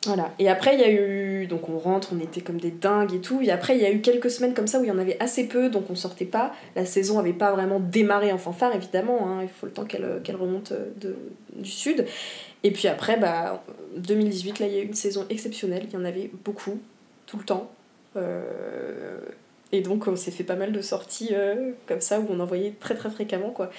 [0.08, 0.34] Voilà.
[0.40, 1.46] Et après, il y a eu.
[1.46, 3.40] Donc, on rentre, on était comme des dingues et tout.
[3.44, 5.18] Et après, il y a eu quelques semaines comme ça où il y en avait
[5.20, 6.54] assez peu, donc on sortait pas.
[6.76, 9.28] La saison avait pas vraiment démarré en fanfare, évidemment.
[9.30, 9.44] hein.
[9.44, 11.16] Il faut le temps qu'elle qu'elle remonte euh, de,
[11.56, 12.06] du sud.
[12.64, 13.64] Et puis après, bah,
[13.98, 15.84] 2018, là, il y a eu une saison exceptionnelle.
[15.88, 16.80] Il y en avait beaucoup,
[17.28, 17.70] tout le temps.
[18.18, 19.20] Euh,
[19.72, 22.46] Et donc, on s'est fait pas mal de sorties euh, comme ça où on en
[22.46, 23.70] voyait très très fréquemment, quoi.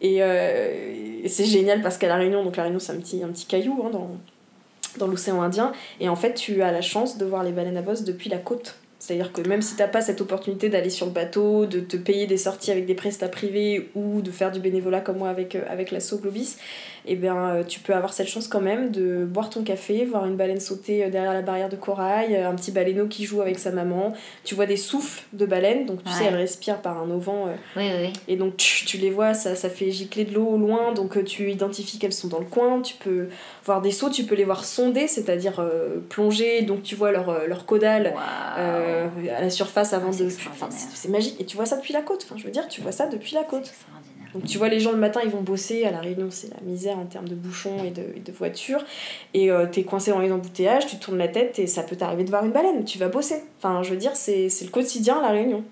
[0.00, 3.22] Et, euh, et c'est génial parce qu'à La Réunion, donc La Réunion, c'est un petit,
[3.22, 4.10] un petit caillou hein, dans,
[4.98, 5.72] dans l'océan Indien.
[6.00, 8.38] Et en fait, tu as la chance de voir les baleines à bosse depuis la
[8.38, 8.76] côte.
[9.02, 12.28] C'est-à-dire que même si t'as pas cette opportunité d'aller sur le bateau, de te payer
[12.28, 15.62] des sorties avec des prestats privés ou de faire du bénévolat comme moi avec, euh,
[15.68, 16.56] avec l'assaut Globis,
[17.06, 20.26] eh bien, euh, tu peux avoir cette chance quand même de boire ton café, voir
[20.26, 23.58] une baleine sauter euh, derrière la barrière de corail, un petit baleineau qui joue avec
[23.58, 24.12] sa maman.
[24.44, 27.22] Tu vois des souffles de baleines, donc tu sais, elles respirent par un auvent.
[27.76, 30.56] oui, oui, Et donc tu, tu, les vois, ça, ça fait gicler de l'eau au
[30.56, 32.80] loin, donc tu identifies qu'elles sont dans le coin.
[32.82, 33.28] Tu peux
[33.64, 35.64] voir des sauts, tu peux les voir sonder, c'est-à-dire
[36.08, 38.14] plonger, donc tu vois leur, leur caudale.
[38.58, 40.26] Euh, à la surface avant de.
[40.26, 41.40] Enfin, c'est magique.
[41.40, 42.22] Et tu vois ça depuis la côte.
[42.24, 43.72] Enfin, je veux dire, tu vois ça depuis la côte.
[44.34, 45.84] Donc tu vois les gens le matin, ils vont bosser.
[45.84, 48.84] À La Réunion, c'est la misère en termes de bouchons et de, de voitures.
[49.34, 52.24] Et euh, t'es coincé dans les embouteillages, tu tournes la tête et ça peut t'arriver
[52.24, 52.84] de voir une baleine.
[52.84, 53.42] Tu vas bosser.
[53.58, 55.64] Enfin, je veux dire, c'est le quotidien à La Réunion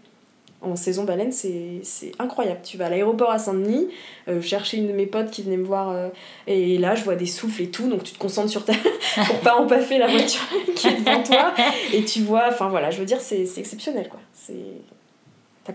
[0.62, 2.60] en saison baleine, c'est incroyable.
[2.62, 3.88] Tu vas à l'aéroport à Saint-Denis,
[4.28, 6.08] euh, chercher une de mes potes qui venait me voir, euh,
[6.46, 8.74] et là je vois des souffles et tout, donc tu te concentres sur ta.
[9.26, 10.42] pour pas empaffer la voiture
[10.76, 11.54] qui est devant toi,
[11.92, 14.20] et tu vois, enfin voilà, je veux dire, c'est exceptionnel quoi.
[14.34, 14.54] C'est.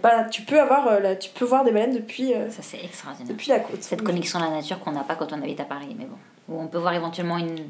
[0.01, 3.49] Pas, tu peux avoir euh, tu peux voir des baleines depuis ça c'est extraordinaire depuis
[3.49, 5.95] la côte cette connexion à la nature qu'on n'a pas quand on habite à Paris
[5.97, 6.17] mais bon
[6.49, 7.69] où on peut voir éventuellement une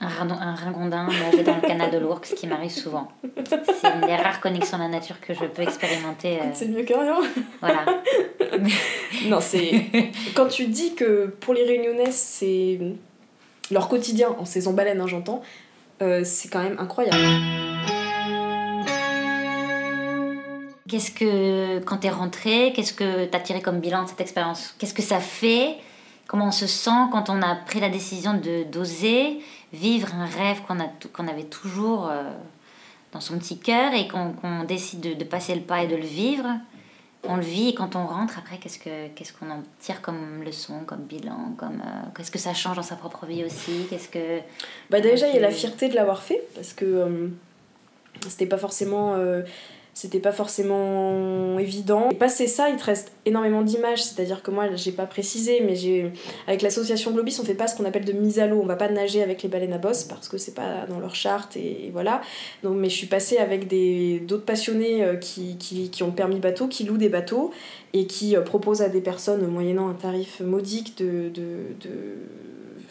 [0.00, 3.08] un, un ringondin nager dans le canal de l'Ourcq, ce qui m'arrive souvent.
[3.22, 6.40] C'est une des rares connexions à la nature que je peux expérimenter.
[6.40, 6.44] Euh.
[6.52, 7.18] C'est mieux que rien.
[7.60, 7.84] Voilà.
[9.26, 9.86] non, c'est.
[10.34, 12.78] Quand tu dis que pour les Réunionnais, c'est
[13.70, 15.42] leur quotidien en saison baleine, hein, j'entends,
[16.02, 17.16] euh, c'est quand même incroyable.
[20.94, 24.76] Qu'est-ce que, quand t'es rentré, qu'est-ce que t'as tiré comme bilan de cette expérience?
[24.78, 25.74] Qu'est-ce que ça fait?
[26.28, 29.40] Comment on se sent quand on a pris la décision de d'oser
[29.72, 32.22] vivre un rêve qu'on a qu'on avait toujours euh,
[33.10, 36.06] dans son petit cœur et qu'on décide de, de, passer le pas et de le
[36.06, 36.46] vivre?
[37.24, 40.44] On le vit et quand on rentre après qu'est-ce que qu'est-ce qu'on en tire comme
[40.44, 43.88] leçon comme bilan comme euh, qu'est-ce que ça change dans sa propre vie aussi?
[43.90, 44.38] Qu'est-ce que
[44.90, 47.28] bah déjà il y a la fierté de l'avoir fait parce que euh,
[48.28, 49.16] c'était pas forcément
[49.94, 52.10] c'était pas forcément évident.
[52.10, 55.76] Et passer ça, il te reste énormément d'images, c'est-à-dire que moi, j'ai pas précisé, mais
[55.76, 56.10] j'ai
[56.48, 58.60] avec l'association Globis, on fait pas ce qu'on appelle de mise à l'eau.
[58.60, 61.14] On va pas nager avec les baleines à bosse parce que c'est pas dans leur
[61.14, 62.22] charte et, voilà.
[62.64, 66.40] Donc, mais je suis passée avec des d'autres passionnés euh, qui, qui, qui ont permis
[66.40, 67.52] bateau, qui louent des bateaux
[67.92, 71.86] et qui euh, proposent à des personnes, moyennant un tarif modique de, de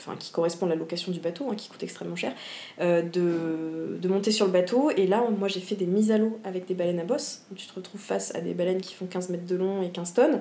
[0.03, 2.33] enfin qui correspond à la location du bateau, hein, qui coûte extrêmement cher,
[2.81, 4.91] euh, de, de, monter sur le bateau.
[4.91, 7.43] Et là, moi, j'ai fait des mises à l'eau avec des baleines à bosse.
[7.55, 10.13] tu te retrouves face à des baleines qui font 15 mètres de long et 15
[10.13, 10.39] tonnes.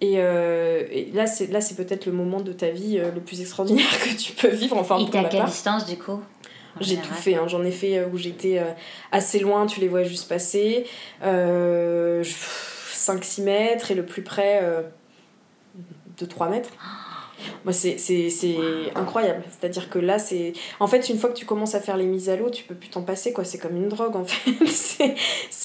[0.00, 3.20] Et, euh, et là, c'est, là, c'est peut-être le moment de ta vie euh, le
[3.20, 4.76] plus extraordinaire que tu peux vivre.
[4.76, 6.20] Enfin, et t'es à quelle distance, du coup
[6.80, 7.48] j'ai tout fait, hein.
[7.48, 8.62] j'en ai fait où j'étais
[9.10, 10.86] assez loin, tu les vois juste passer,
[11.20, 14.62] 5-6 mètres, et le plus près
[16.16, 16.70] de 3 mètres.
[17.64, 17.96] Moi, c'est
[18.94, 19.42] incroyable.
[19.50, 20.52] C'est-à-dire que là, c'est.
[20.78, 22.74] En fait, une fois que tu commences à faire les mises à l'eau, tu peux
[22.74, 23.44] plus t'en passer, quoi.
[23.44, 25.14] C'est comme une drogue, en fait.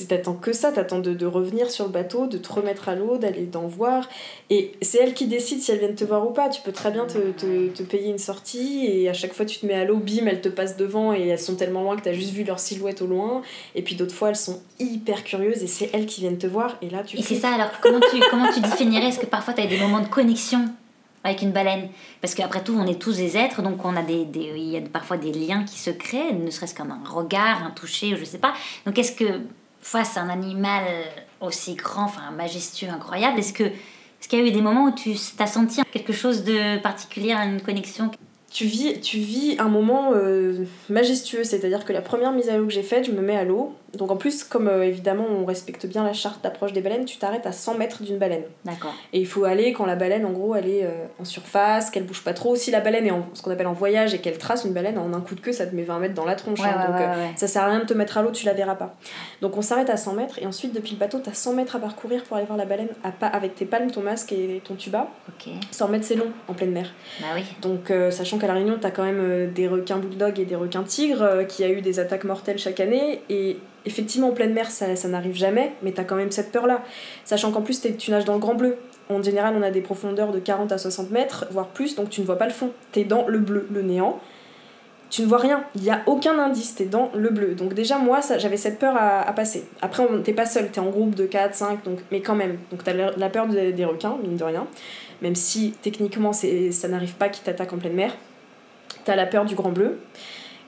[0.08, 0.72] T'attends que ça.
[0.72, 4.08] T'attends de, de revenir sur le bateau, de te remettre à l'eau, d'aller d'en voir.
[4.50, 6.50] Et c'est elle qui décide si elle vient te voir ou pas.
[6.50, 9.60] Tu peux très bien te, te, te payer une sortie et à chaque fois, tu
[9.60, 12.02] te mets à l'eau, bim, elles te passent devant et elles sont tellement loin que
[12.04, 13.42] t'as juste vu leur silhouette au loin.
[13.74, 16.78] Et puis d'autres fois, elles sont hyper curieuses et c'est elles qui viennent te voir.
[16.82, 17.18] Et là, tu.
[17.18, 19.78] Et c'est ça, alors comment tu, comment tu définirais Est-ce que parfois tu as des
[19.78, 20.66] moments de connexion?
[21.26, 21.90] Avec une baleine.
[22.22, 24.82] Parce qu'après tout, on est tous des êtres, donc on a des, il y a
[24.82, 28.54] parfois des liens qui se créent, ne serait-ce qu'un regard, un toucher, je sais pas.
[28.86, 29.42] Donc est-ce que
[29.82, 30.84] face à un animal
[31.42, 34.92] aussi grand, enfin majestueux, incroyable, est-ce que est-ce qu'il y a eu des moments où
[34.92, 38.10] tu as senti quelque chose de particulier, une connexion
[38.56, 42.66] tu vis, tu vis un moment euh, majestueux, c'est-à-dire que la première mise à l'eau
[42.66, 43.76] que j'ai faite, je me mets à l'eau.
[43.98, 47.18] Donc en plus, comme euh, évidemment on respecte bien la charte d'approche des baleines, tu
[47.18, 48.44] t'arrêtes à 100 mètres d'une baleine.
[48.64, 48.94] D'accord.
[49.12, 52.06] Et il faut aller quand la baleine, en gros, elle est euh, en surface, qu'elle
[52.06, 52.56] bouge pas trop.
[52.56, 54.98] Si la baleine est en ce qu'on appelle en voyage et qu'elle trace une baleine,
[54.98, 56.62] en un coup de queue, ça te met 20 mètres dans la tronche.
[56.62, 56.88] Hein.
[56.88, 56.98] donc
[57.36, 58.96] ça sert à rien de te mettre à l'eau, tu la verras pas.
[59.42, 61.76] Donc on s'arrête à 100 mètres et ensuite, depuis le bateau, tu as 100 mètres
[61.76, 64.62] à parcourir pour aller voir la baleine à pas, avec tes palmes, ton masque et
[64.64, 65.10] ton tuba.
[65.28, 65.52] Ok.
[65.72, 66.94] 100 mètres, c'est long en pleine mer.
[67.20, 67.44] Bah oui.
[67.62, 70.56] Donc sachant qu'à La Réunion, tu as quand même euh, des requins bulldog et des
[70.56, 73.22] requins tigres, euh, qui a eu des attaques mortelles chaque année.
[73.30, 76.84] Et effectivement, en pleine mer, ça, n'arrive jamais, mais tu as quand même cette peur-là.
[77.24, 78.78] Sachant qu'en plus, tu nages dans le grand bleu.
[79.10, 82.22] En général, on a des profondeurs de 40 à 60 mètres, voire plus, donc tu
[82.22, 82.72] ne vois pas le fond.
[82.92, 84.20] Tu es dans le bleu, le néant.
[85.12, 87.54] Tu ne vois rien, il n'y a aucun indice, tu es dans le bleu.
[87.54, 89.64] Donc déjà, moi, j'avais cette peur à, passer.
[89.82, 92.58] Après, t'es pas seul, tu es en groupe de 4, 5, donc, mais quand même.
[92.72, 94.66] Donc tu as la peur des, requins, mine de rien.
[95.22, 98.16] Même si techniquement, ça n'arrive pas qu'ils t'attaquent en pleine mer
[99.06, 100.00] t'as la peur du grand bleu.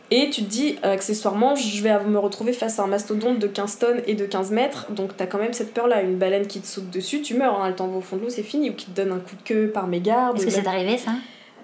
[0.09, 3.47] Et tu te dis, euh, accessoirement, je vais me retrouver face à un mastodonte de
[3.47, 6.01] 15 tonnes et de 15 mètres, donc t'as quand même cette peur-là.
[6.01, 8.29] Une baleine qui te saute dessus, tu meurs, hein, elle t'envoie au fond de l'eau,
[8.29, 10.37] c'est fini, ou qui te donne un coup de queue par mégarde.
[10.37, 11.11] Est-ce que c'est arrivé ça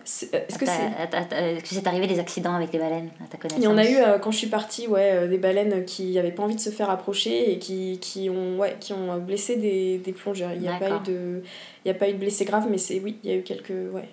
[0.04, 1.38] Est-ce que c'est.
[1.38, 3.78] Est-ce que c'est arrivé des accidents avec les baleines, à ta connaissance Il y en
[3.78, 6.70] a eu quand je suis partie, ouais, des baleines qui n'avaient pas envie de se
[6.70, 10.52] faire approcher et qui, qui, ont, ouais, qui ont blessé des, des plongeurs.
[10.54, 11.44] Il n'y a, pas eu de,
[11.86, 13.70] y a pas eu de blessés graves, mais c'est oui, il y a eu quelques.
[13.70, 14.10] Ouais.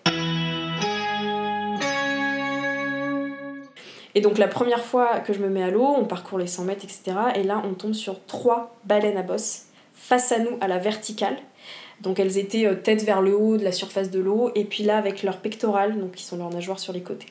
[4.14, 6.64] Et donc la première fois que je me mets à l'eau, on parcourt les 100
[6.64, 7.16] mètres, etc.
[7.34, 11.36] Et là, on tombe sur trois baleines à bosse face à nous à la verticale.
[12.00, 14.82] Donc elles étaient euh, tête vers le haut de la surface de l'eau, et puis
[14.82, 17.26] là avec leurs pectorales, donc qui sont leurs nageoires sur les côtés,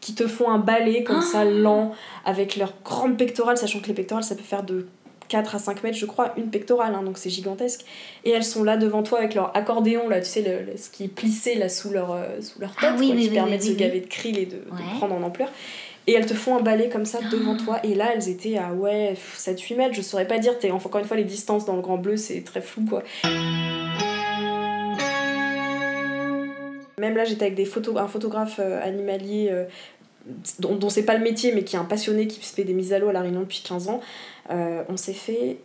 [0.00, 3.88] qui te font un balai comme ça, ah lent, avec leurs grandes pectorales, sachant que
[3.88, 4.86] les pectorales ça peut faire de
[5.30, 7.84] 4 à 5 mètres, je crois, une pectorale, hein, donc c'est gigantesque.
[8.24, 11.04] Et elles sont là devant toi avec leur accordéon, là, tu sais, le, ce qui
[11.04, 14.00] est plissé là sous leur, euh, sous leur ah tête, qui permet de se gaver
[14.00, 15.48] de krill et de, de, prendre en ampleur.
[16.06, 17.80] Et elles te font un balai comme ça devant toi.
[17.84, 20.54] Et là, elles étaient à ouais, 7-8 mètres, je saurais pas dire.
[20.62, 23.02] Es, encore une fois, les distances dans le grand bleu, c'est très flou quoi.
[27.00, 29.64] Même là, j'étais avec des photos, un photographe euh, animalier euh,
[30.58, 32.92] dont, dont c'est pas le métier, mais qui est un passionné qui fait des mises
[32.92, 34.00] à l'eau à La Réunion depuis 15 ans.
[34.50, 35.58] Euh, on s'est fait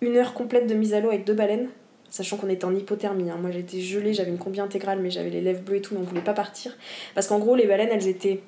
[0.00, 1.68] une heure complète de mise à l'eau avec deux baleines,
[2.10, 3.30] sachant qu'on était en hypothermie.
[3.30, 3.38] Hein.
[3.40, 6.00] Moi, j'étais gelée, j'avais une combi intégrale, mais j'avais les lèvres bleues et tout, mais
[6.00, 6.76] on voulait pas partir.
[7.14, 8.40] Parce qu'en gros, les baleines, elles étaient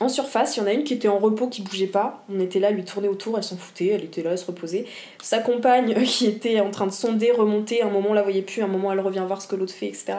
[0.00, 2.24] en surface, il y en a une qui était en repos, qui bougeait pas.
[2.32, 4.86] On était là, lui tourner autour, elle s'en foutait, elle était là, elle se reposait.
[5.22, 8.62] Sa compagne, qui était en train de sonder, remonter, un moment on la voyait plus,
[8.62, 10.14] un moment elle revient voir ce que l'autre fait, etc.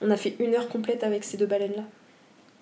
[0.00, 1.82] On a fait une heure complète avec ces deux baleines-là.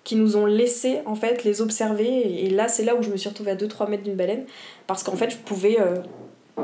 [0.03, 2.45] Qui nous ont laissé, en fait, les observer.
[2.45, 4.45] Et là, c'est là où je me suis retrouvée à 2-3 mètres d'une baleine.
[4.85, 5.95] Parce qu'en fait, je pouvais euh,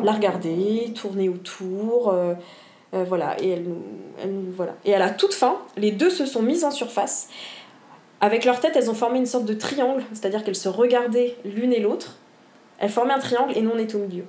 [0.04, 2.10] la regarder, tourner autour.
[2.10, 2.36] Euh,
[2.94, 3.42] euh, voilà.
[3.42, 3.66] Et elle,
[4.24, 4.76] elle, voilà.
[4.86, 7.30] Et à la toute fin, les deux se sont mises en surface.
[8.22, 11.74] Avec leur tête, elles ont formé une sorte de triangle, c'est-à-dire qu'elles se regardaient l'une
[11.74, 12.18] et l'autre.
[12.78, 14.26] Elles formaient un triangle et nous on était au milieu.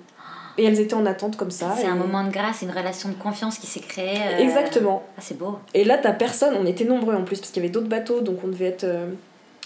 [0.59, 1.75] Et elles étaient en attente comme ça.
[1.79, 4.19] C'est un moment de grâce, une relation de confiance qui s'est créée.
[4.19, 5.03] Euh, Exactement.
[5.17, 5.59] Ah, c'est beau.
[5.73, 8.21] Et là, t'as personne, on était nombreux en plus, parce qu'il y avait d'autres bateaux,
[8.21, 9.07] donc on devait être euh,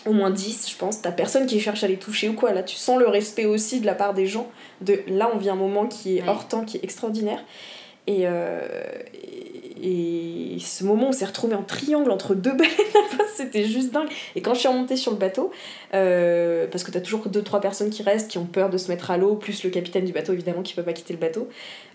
[0.07, 1.03] au moins 10, je pense.
[1.03, 2.53] T'as personne qui cherche à les toucher ou quoi.
[2.53, 4.49] Là, tu sens le respect aussi de la part des gens.
[4.81, 7.41] De là, on vit un moment qui est hors temps, qui est extraordinaire.
[8.07, 8.61] Et, euh,
[9.15, 12.71] et ce moment, on s'est retrouvé en triangle entre deux baleines
[13.37, 14.09] c'était juste dingue.
[14.35, 15.51] Et quand je suis remontée sur le bateau,
[15.95, 18.89] euh, parce que t'as toujours deux trois personnes qui restent, qui ont peur de se
[18.89, 21.49] mettre à l'eau, plus le capitaine du bateau évidemment qui peut pas quitter le bateau.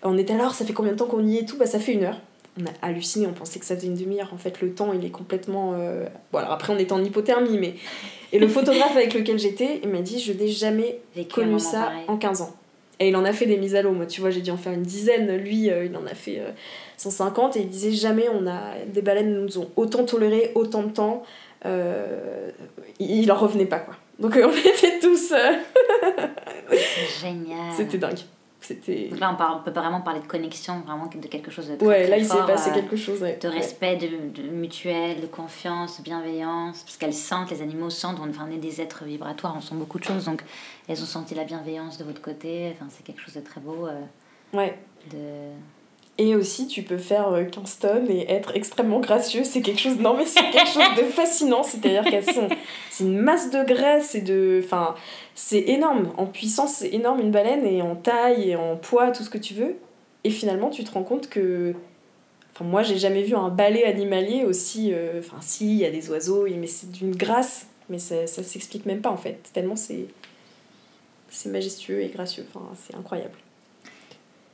[0.04, 1.58] On était alors, ça fait combien de temps qu'on y est tout?
[1.58, 2.20] Bah ça fait une heure.
[2.60, 4.30] On a halluciné, on pensait que ça faisait une demi-heure.
[4.34, 5.74] En fait, le temps, il est complètement.
[5.74, 7.76] Euh, bon, alors après, on était en hypothermie, mais.
[8.34, 11.00] Et le photographe avec lequel j'étais, il m'a dit Je n'ai jamais
[11.34, 12.56] connu ça en 15 ans.
[13.02, 13.92] Et il en a fait des mises à l'eau.
[13.92, 15.36] Moi, tu vois, j'ai dû en faire une dizaine.
[15.36, 16.42] Lui, euh, il en a fait
[16.98, 17.58] 150.
[17.58, 21.24] Et il disait jamais on a des baleines nous ont autant toléré autant de temps.
[21.66, 22.52] Euh,
[23.00, 23.96] il en revenait pas, quoi.
[24.20, 25.34] Donc on était tous.
[27.22, 27.74] Génial.
[27.76, 28.20] C'était dingue.
[28.62, 29.10] C'était...
[29.19, 32.08] là, on, on, peut vraiment parler de connexion, vraiment de quelque chose de très, Ouais,
[32.08, 33.19] là, il s'est passé euh, quelque chose.
[33.19, 36.84] De respect, de, de, mutuel, de confiance, de bienveillance.
[36.84, 39.76] Parce qu'elles sentent, les animaux sentent, on, enfin, on est des êtres vibratoires, on sent
[39.76, 40.26] beaucoup de choses.
[40.26, 40.43] Donc,
[40.88, 42.71] elles ont senti la bienveillance de votre côté.
[42.76, 43.88] Enfin, c'est quelque chose de très beau.
[43.88, 44.00] Euh,
[44.54, 44.78] ouais.
[45.10, 45.17] De
[46.17, 49.43] et aussi, tu peux faire 15 euh, tonnes et être extrêmement gracieux.
[49.43, 49.97] C'est quelque chose.
[49.97, 51.63] Non, mais c'est quelque chose de fascinant.
[51.63, 52.50] C'est-à-dire qu'elles sont.
[52.89, 54.62] C'est une masse de graisse et de.
[54.63, 54.95] Enfin,
[55.36, 56.12] c'est énorme.
[56.17, 59.38] En puissance, c'est énorme une baleine et en taille et en poids, tout ce que
[59.38, 59.78] tu veux.
[60.24, 61.74] Et finalement, tu te rends compte que.
[62.54, 64.93] Enfin, moi, j'ai jamais vu un balai animalier aussi.
[64.93, 67.67] Euh, enfin, si, il y a des oiseaux, mais c'est d'une grâce.
[67.89, 69.39] Mais ça, ça s'explique même pas en fait.
[69.54, 70.06] Tellement c'est.
[71.30, 72.45] C'est majestueux et gracieux.
[72.54, 73.38] Enfin, c'est incroyable.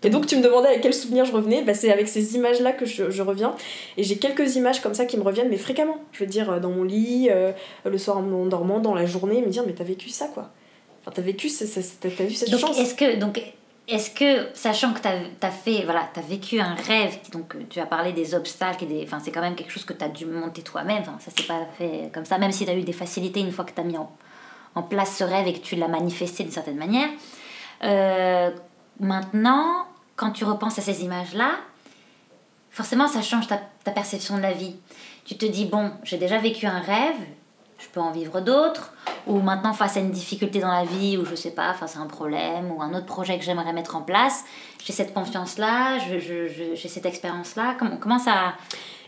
[0.04, 2.72] Et donc tu me demandais avec quel souvenir je revenais, bah, c'est avec ces images-là
[2.72, 3.56] que je, je, reviens.
[3.98, 5.98] Et j'ai quelques images comme ça qui me reviennent, mais fréquemment.
[6.12, 7.52] Je veux dire, dans mon lit, euh,
[7.84, 10.52] le soir en dormant, dans la journée, me dire, mais t'as vécu ça quoi.
[11.02, 12.80] Enfin, t'as vécu, t'as vu cette donc, chance.
[12.80, 13.42] Est-ce que, donc,
[13.88, 17.86] est-ce que, sachant que t'as as fait, voilà, t'as vécu un rêve, donc tu as
[17.86, 20.62] parlé des obstacles, et des, enfin, c'est quand même quelque chose que t'as dû monter
[20.62, 23.52] toi-même, enfin, ça s'est pas fait comme ça, même si t'as eu des facilités une
[23.52, 24.12] fois que t'as mis en,
[24.76, 27.08] en, place ce rêve et que tu l'as manifesté d'une certaine manière.
[27.86, 28.52] Euh,
[29.00, 31.52] maintenant, quand tu repenses à ces images-là,
[32.72, 34.76] forcément, ça change ta, ta, perception de la vie.
[35.26, 37.16] Tu te dis, bon, j'ai déjà vécu un rêve,
[37.80, 38.94] je peux en vivre d'autres,
[39.28, 42.00] ou maintenant, face à une difficulté dans la vie, ou je sais pas, face à
[42.00, 44.46] un problème, ou un autre projet que j'aimerais mettre en place,
[44.84, 47.76] j'ai cette confiance-là, j'ai cette expérience-là.
[47.78, 48.54] Comment, comment ça.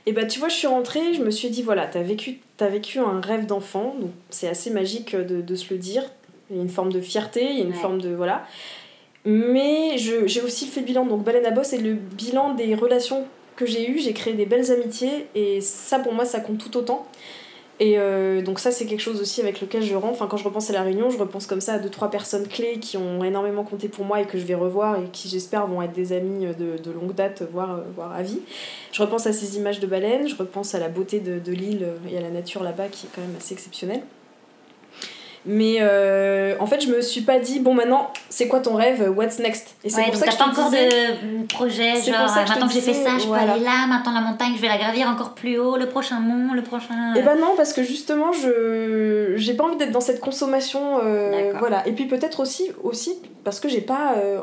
[0.06, 2.02] Et eh bah, ben, tu vois, je suis rentrée, je me suis dit, voilà, t'as
[2.02, 6.04] vécu, as vécu un rêve d'enfant, donc c'est assez magique de, de, se le dire.
[6.50, 8.10] Il y a une forme de fierté, il y a une forme de.
[8.10, 8.46] Voilà.
[9.26, 13.26] Mais j'ai aussi fait le bilan, donc Baleine à Boss, et le bilan des relations
[13.56, 14.00] que j'ai eues.
[14.00, 17.06] J'ai créé des belles amitiés, et ça pour moi, ça compte tout autant.
[17.82, 20.12] Et euh, donc ça, c'est quelque chose aussi avec lequel je rentre.
[20.12, 22.46] Enfin, quand je repense à la réunion, je repense comme ça à deux, trois personnes
[22.46, 25.66] clés qui ont énormément compté pour moi et que je vais revoir et qui, j'espère,
[25.66, 28.42] vont être des amis de, de longue date, voire, voire à vie.
[28.92, 31.88] Je repense à ces images de baleines, je repense à la beauté de, de l'île
[32.12, 34.02] et à la nature là-bas qui est quand même assez exceptionnelle.
[35.46, 39.12] Mais euh, en fait, je me suis pas dit, bon, maintenant, c'est quoi ton rêve?
[39.16, 39.69] What's next?
[39.84, 43.18] Et c'est pour ça que pas encore de projet, genre, maintenant que j'ai fait ça,
[43.18, 45.88] je peux aller là, maintenant la montagne, je vais la gravir encore plus haut, le
[45.88, 47.16] prochain mont, le prochain.
[47.16, 51.00] Et eh ben non, parce que justement, je j'ai pas envie d'être dans cette consommation.
[51.04, 51.88] Euh, voilà.
[51.88, 54.42] Et puis peut-être aussi, aussi parce que j'ai pas euh,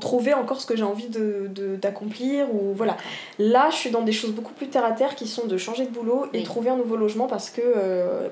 [0.00, 1.48] trouvé encore ce que j'ai envie de,
[1.80, 2.52] d'accomplir.
[2.52, 2.96] Ou voilà.
[3.38, 5.84] Là, je suis dans des choses beaucoup plus terre à terre qui sont de changer
[5.84, 7.62] de boulot et trouver un nouveau logement parce que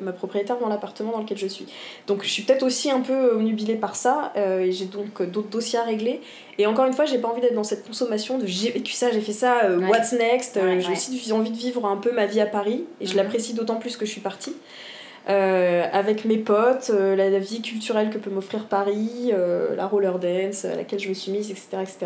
[0.00, 1.66] ma propriétaire dans l'appartement dans lequel je suis.
[2.06, 5.48] Donc je suis peut-être aussi un peu nubilée par ça, euh, et j'ai donc d'autres
[5.48, 6.20] dossiers à régler.
[6.58, 9.10] Et encore une fois, j'ai pas envie d'être dans cette consommation de j'ai vécu ça,
[9.10, 10.56] j'ai fait ça, euh, what's next.
[10.56, 13.18] Euh, j'ai aussi envie de vivre un peu ma vie à Paris, et je mhm.
[13.18, 14.54] l'apprécie d'autant plus que je suis partie.
[15.26, 19.32] avec mes potes, la, vie culturelle que peut m'offrir Paris,
[19.76, 21.98] la roller dance à laquelle je me suis mise, etc., etc.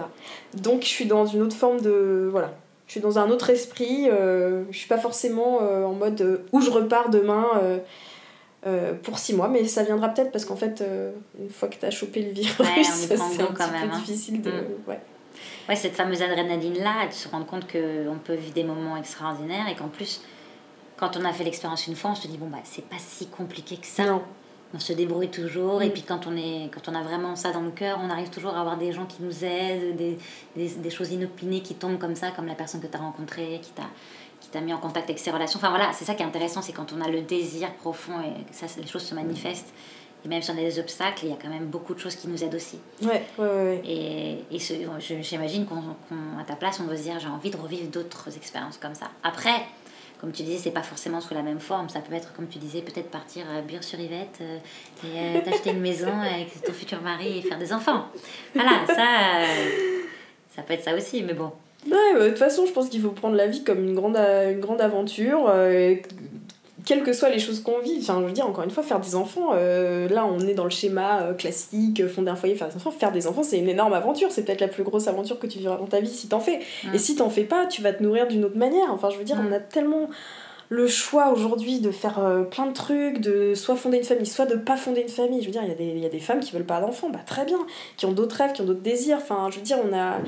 [0.55, 2.29] Donc je suis dans une autre forme de...
[2.31, 2.53] Voilà.
[2.87, 7.09] Je suis dans un autre esprit, je suis pas forcément en mode où je repars
[7.09, 7.47] demain
[8.67, 11.77] euh, pour six mois, mais ça viendra peut-être parce qu'en fait, euh, une fois que
[11.77, 13.89] tu as chopé le virus, c'est un petit peu hein.
[13.99, 14.51] difficile de.
[14.51, 14.65] Mm.
[14.89, 15.01] Ouais.
[15.69, 15.77] ouais.
[15.77, 19.89] cette fameuse adrénaline-là, tu te rends compte qu'on peut vivre des moments extraordinaires et qu'en
[19.89, 20.23] plus,
[20.97, 23.27] quand on a fait l'expérience une fois, on se dit, bon, bah, c'est pas si
[23.27, 24.21] compliqué que ça.
[24.77, 25.93] On se débrouille toujours, et mm.
[25.93, 28.55] puis quand on, est, quand on a vraiment ça dans le cœur, on arrive toujours
[28.57, 30.19] à avoir des gens qui nous aident, des,
[30.57, 33.61] des, des choses inopinées qui tombent comme ça, comme la personne que tu as rencontrée,
[33.63, 33.85] qui t'a
[34.55, 35.59] t'a mis en contact avec ces relations.
[35.59, 38.45] Enfin voilà, c'est ça qui est intéressant, c'est quand on a le désir profond et
[38.45, 39.75] que ça, les choses se manifestent.
[40.25, 42.17] Et même si on a des obstacles, il y a quand même beaucoup de choses
[42.17, 42.79] qui nous aident aussi.
[43.03, 43.83] Ouais, ouais, ouais.
[43.85, 44.59] Et, et
[45.23, 48.95] j'imagine qu'à ta place, on va se dire j'ai envie de revivre d'autres expériences comme
[48.95, 49.11] ça.
[49.23, 49.67] Après,
[50.21, 51.91] comme tu disais, c'est pas forcément sous la même forme.
[51.91, 54.59] Ça peut être, comme tu disais, peut-être partir à Bure-sur-Yvette euh,
[55.05, 58.07] et euh, t'acheter une maison avec ton futur mari et faire des enfants.
[58.55, 60.03] Voilà, ça, euh,
[60.55, 61.53] ça peut être ça aussi, mais bon.
[61.87, 64.17] Ouais, bah, de toute façon, je pense qu'il faut prendre la vie comme une grande,
[64.17, 65.47] une grande aventure.
[65.49, 65.97] Euh,
[66.87, 69.01] quelles que soient les choses qu'on vit, enfin, je veux dire, encore une fois, faire
[69.01, 72.69] des enfants, euh, là, on est dans le schéma euh, classique, fonder un foyer, faire
[72.69, 72.91] des enfants.
[72.91, 74.31] Faire des enfants, c'est une énorme aventure.
[74.31, 76.61] C'est peut-être la plus grosse aventure que tu vivras dans ta vie si t'en fais.
[76.93, 78.91] Et si t'en fais pas, tu vas te nourrir d'une autre manière.
[78.91, 80.11] Enfin, je veux dire, on a tellement
[80.71, 84.57] le choix aujourd'hui de faire plein de trucs, de soit fonder une famille, soit de
[84.57, 85.41] pas fonder une famille.
[85.41, 87.11] Je veux dire, il y, a des, y a des femmes qui veulent pas d'enfants,
[87.11, 87.59] bah très bien,
[87.97, 89.19] qui ont d'autres rêves, qui ont d'autres désirs.
[89.19, 90.19] Enfin, je veux dire, on a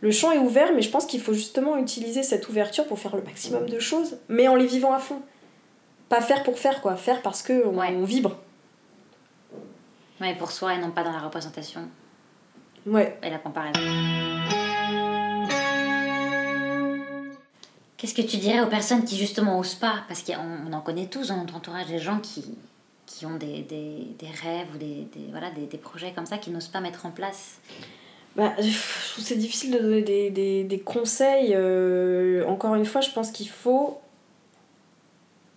[0.00, 3.16] le champ est ouvert, mais je pense qu'il faut justement utiliser cette ouverture pour faire
[3.16, 5.22] le maximum de choses, mais en les vivant à fond.
[6.08, 6.96] Pas faire pour faire, quoi.
[6.96, 8.36] Faire parce que on, vibre.
[10.20, 11.88] Ouais, pour soi et non pas dans la représentation.
[12.86, 13.18] Ouais.
[13.22, 13.80] Et la comparaison.
[17.96, 20.04] Qu'est-ce que tu dirais aux personnes qui justement osent pas?
[20.08, 22.44] Parce qu'on en connaît tous dans notre entourage des gens qui,
[23.06, 26.36] qui ont des, des, des rêves ou des, des voilà, des, des projets comme ça
[26.36, 27.60] qui n'osent pas mettre en place
[28.36, 31.54] bah, je trouve c'est difficile de donner des, des, des conseils.
[31.54, 34.00] Euh, encore une fois, je pense qu'il faut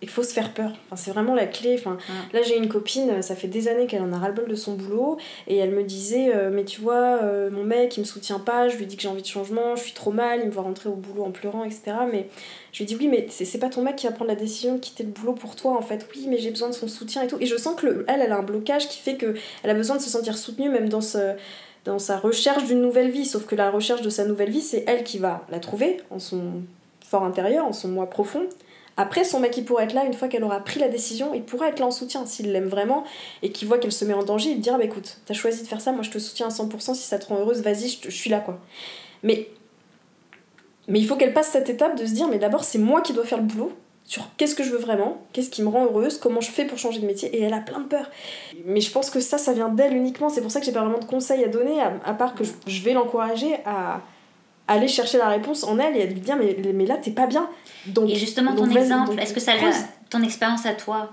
[0.00, 0.70] il faut se faire peur.
[0.86, 1.74] Enfin, c'est vraiment la clé.
[1.78, 1.98] Enfin,
[2.32, 5.18] Là, j'ai une copine, ça fait des années qu'elle en a ras-le-bol de son boulot,
[5.48, 8.68] et elle me disait euh, Mais tu vois, euh, mon mec, il me soutient pas,
[8.68, 10.62] je lui dis que j'ai envie de changement, je suis trop mal, il me voit
[10.62, 11.96] rentrer au boulot en pleurant, etc.
[12.10, 12.28] Mais
[12.72, 14.78] je lui dis Oui, mais c'est pas ton mec qui va prendre la décision de
[14.78, 16.06] quitter le boulot pour toi, en fait.
[16.14, 17.36] Oui, mais j'ai besoin de son soutien et tout.
[17.40, 19.96] Et je sens que le, elle, elle a un blocage qui fait qu'elle a besoin
[19.96, 21.34] de se sentir soutenue, même dans ce
[21.88, 23.24] dans sa recherche d'une nouvelle vie.
[23.24, 26.18] Sauf que la recherche de sa nouvelle vie, c'est elle qui va la trouver en
[26.18, 26.62] son
[27.04, 28.42] fort intérieur, en son moi profond.
[28.98, 31.44] Après, son mec, il pourrait être là une fois qu'elle aura pris la décision, il
[31.44, 33.04] pourrait être là en soutien s'il l'aime vraiment
[33.42, 35.68] et qu'il voit qu'elle se met en danger, il dira bah écoute, t'as choisi de
[35.68, 38.10] faire ça, moi je te soutiens à 100%, si ça te rend heureuse, vas-y, je,
[38.10, 38.58] suis là quoi.
[39.22, 39.48] Mais,
[40.88, 43.12] mais il faut qu'elle passe cette étape de se dire mais d'abord c'est moi qui
[43.12, 43.72] dois faire le boulot,
[44.08, 46.78] sur qu'est-ce que je veux vraiment, qu'est-ce qui me rend heureuse, comment je fais pour
[46.78, 48.10] changer de métier, et elle a plein de peurs.
[48.64, 50.80] Mais je pense que ça, ça vient d'elle uniquement, c'est pour ça que j'ai pas
[50.80, 54.00] vraiment de conseils à donner, à, part que je, vais l'encourager à
[54.66, 57.26] aller chercher la réponse en elle et à lui dire mais, mais là t'es pas
[57.26, 57.48] bien.
[57.86, 59.52] Donc, et justement ton exemple, est-ce que ça
[60.08, 61.10] ton expérience à toi,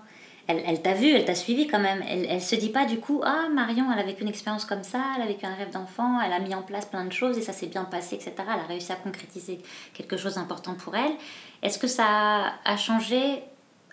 [0.48, 2.04] elle, elle t'a vu, elle t'a suivi quand même.
[2.08, 4.84] Elle, elle se dit pas du coup, ah Marion, elle a vécu une expérience comme
[4.84, 7.38] ça, elle a vécu un rêve d'enfant, elle a mis en place plein de choses
[7.38, 8.34] et ça s'est bien passé, etc.
[8.40, 9.60] Elle a réussi à concrétiser
[9.94, 11.14] quelque chose d'important pour elle.
[11.64, 13.44] Est-ce que ça a changé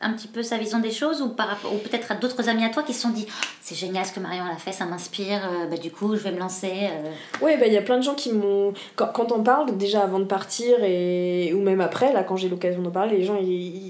[0.03, 2.65] un petit peu sa vision des choses ou, par rapport, ou peut-être à d'autres amis
[2.65, 3.27] à toi qui se sont dit
[3.61, 6.33] c'est génial ce que Marion a fait, ça m'inspire, euh, bah, du coup je vais
[6.33, 7.11] me lancer euh.
[7.41, 8.73] Oui, bah, il y a plein de gens qui m'ont.
[8.97, 11.53] Quand, quand, on parle, déjà avant de partir et...
[11.55, 13.39] ou même après, là quand j'ai l'occasion d'en parler, les gens,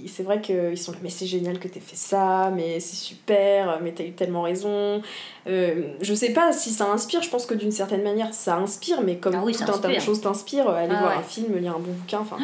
[0.06, 2.96] c'est vrai qu'ils sont là mais c'est génial que tu aies fait ça, mais c'est
[2.96, 5.02] super, mais tu as eu tellement raison.
[5.46, 9.02] Euh, je sais pas si ça inspire, je pense que d'une certaine manière ça inspire,
[9.02, 11.76] mais comme ah tout un tas de choses t'inspirent, aller ah voir un film, lire
[11.76, 12.36] un bon bouquin, enfin.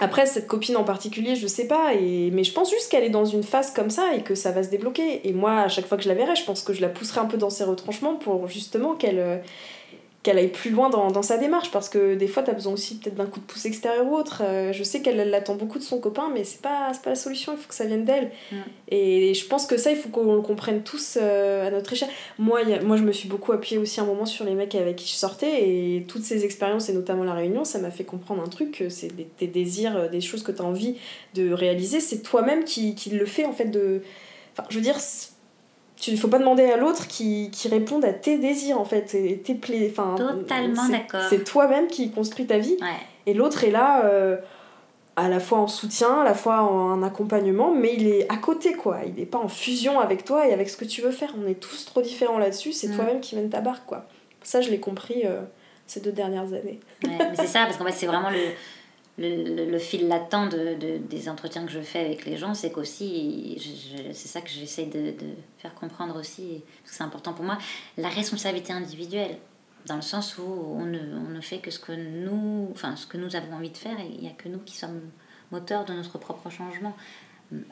[0.00, 2.30] Après, cette copine en particulier, je sais pas, et...
[2.32, 4.62] mais je pense juste qu'elle est dans une phase comme ça et que ça va
[4.62, 5.28] se débloquer.
[5.28, 7.20] Et moi, à chaque fois que je la verrai, je pense que je la pousserai
[7.20, 9.38] un peu dans ses retranchements pour justement qu'elle euh,
[10.28, 12.74] qu'elle aille plus loin dans, dans, sa démarche parce que des fois tu as besoin
[12.74, 14.42] aussi peut-être d'un coup de pouce extérieur ou autre.
[14.44, 17.54] Euh, je sais qu'elle l'attend beaucoup de son copain mais c'est pas pas la solution
[17.54, 18.30] il faut que ça vienne d'elle.
[18.52, 18.56] Mm.
[18.88, 22.10] et je pense que ça il faut qu'on le comprenne tous euh, à notre échelle.
[22.38, 25.08] Moi moi je me suis beaucoup appuyée aussi un moment sur les mecs avec qui
[25.08, 28.48] je sortais et toutes ces expériences et notamment la réunion ça m'a fait comprendre un
[28.48, 30.96] truc c'est des, désirs euh, des choses que tu as envie
[31.32, 32.00] de réaliser.
[32.00, 34.02] C'est toi-même qui, qui le fait en fait de
[34.52, 34.98] enfin je veux dire
[36.06, 39.14] il ne faut pas demander à l'autre qui, qui réponde à tes désirs en fait
[39.14, 41.22] et tes plaies enfin totalement d'accord.
[41.28, 42.76] c'est toi-même qui construis ta vie.
[43.26, 44.36] Et l'autre est là euh,
[45.16, 48.74] à la fois en soutien à la fois en accompagnement mais il est à côté
[48.74, 49.00] quoi.
[49.06, 51.34] Il n'est pas en fusion avec toi et avec ce que tu veux faire.
[51.42, 52.72] On est tous trop différents là-dessus.
[52.72, 52.94] C'est mm.
[52.96, 54.06] toi-même qui mène ta barque quoi.
[54.42, 55.40] Ça je l'ai compris euh,
[55.86, 56.80] ces deux dernières années.
[57.34, 58.38] C'est ça parce qu'en fait c'est vraiment le
[59.18, 62.70] le, le, fil latent de, de, des entretiens que je fais avec les gens, c'est
[62.70, 63.60] qu'aussi,
[64.12, 65.14] c'est ça que j'essaie de,
[65.58, 67.58] faire comprendre aussi, parce que c'est important pour moi,
[67.96, 69.36] la responsabilité individuelle,
[69.86, 73.34] dans le sens où on ne, fait que ce que nous, enfin, ce que nous
[73.34, 75.00] avons envie de faire, il n'y a que nous qui sommes
[75.50, 76.94] moteurs de notre propre changement.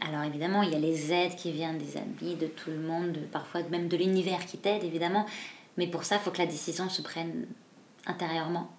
[0.01, 3.19] Alors évidemment, il y a les aides qui viennent des amis, de tout le monde,
[3.31, 5.27] parfois même de l'univers qui t'aide, évidemment,
[5.77, 7.47] mais pour ça, il faut que la décision se prenne
[8.07, 8.71] intérieurement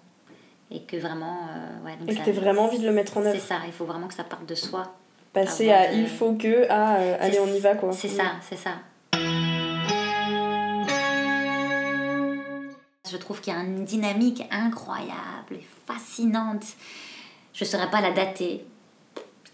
[0.70, 1.48] et que vraiment.
[1.50, 3.38] Euh, ouais, et que tu vraiment envie de le mettre en œuvre.
[3.38, 4.94] C'est ça, il faut vraiment que ça parte de soi.
[5.32, 7.92] Passer à il faut que à euh, allez, on y va quoi.
[7.92, 8.72] C'est ça, c'est ça.
[13.10, 16.64] Je trouve qu'il y a une dynamique incroyable et fascinante.
[17.54, 18.64] Je ne saurais pas la dater.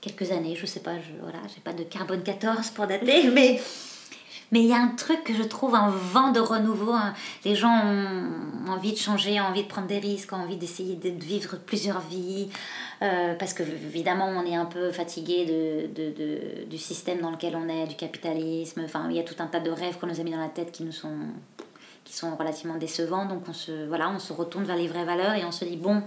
[0.00, 3.60] Quelques années, je sais pas, je voilà, j'ai pas de carbone 14 pour dater, mais
[4.54, 6.92] mais il y a un truc que je trouve, un vent de renouveau.
[6.92, 7.12] Hein.
[7.44, 10.94] Les gens ont envie de changer, ont envie de prendre des risques, ont envie d'essayer
[10.94, 12.50] de vivre plusieurs vies.
[13.02, 17.32] Euh, parce que évidemment, on est un peu fatigué de, de, de, du système dans
[17.32, 18.82] lequel on est, du capitalisme.
[18.84, 20.46] Enfin, il y a tout un tas de rêves qu'on nous a mis dans la
[20.48, 21.16] tête qui nous sont
[22.04, 23.26] qui sont relativement décevants.
[23.26, 25.76] Donc on se, voilà, on se retourne vers les vraies valeurs et on se dit,
[25.76, 26.00] bon,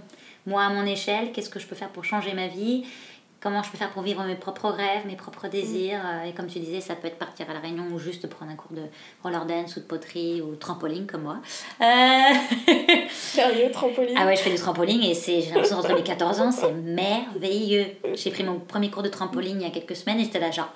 [0.46, 2.86] moi à mon échelle, qu'est-ce que je peux faire pour changer ma vie?
[3.40, 6.00] Comment je peux faire pour vivre mes propres rêves, mes propres désirs.
[6.04, 8.50] Euh, et comme tu disais, ça peut être partir à la réunion ou juste prendre
[8.50, 8.82] un cours de
[9.22, 11.36] roller dance ou de poterie ou trampoline comme moi.
[11.80, 13.04] Euh...
[13.10, 16.40] Sérieux, trampoline Ah ouais, je fais du trampoline et c'est, j'ai l'impression d'entrer mes 14
[16.40, 17.86] ans, c'est merveilleux.
[18.14, 20.50] J'ai pris mon premier cours de trampoline il y a quelques semaines et j'étais là
[20.50, 20.72] genre...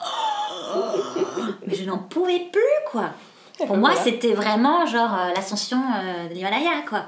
[1.67, 3.11] mais je n'en pouvais plus quoi.
[3.67, 7.07] Pour moi, c'était vraiment genre euh, l'ascension euh, de l'Himalaya quoi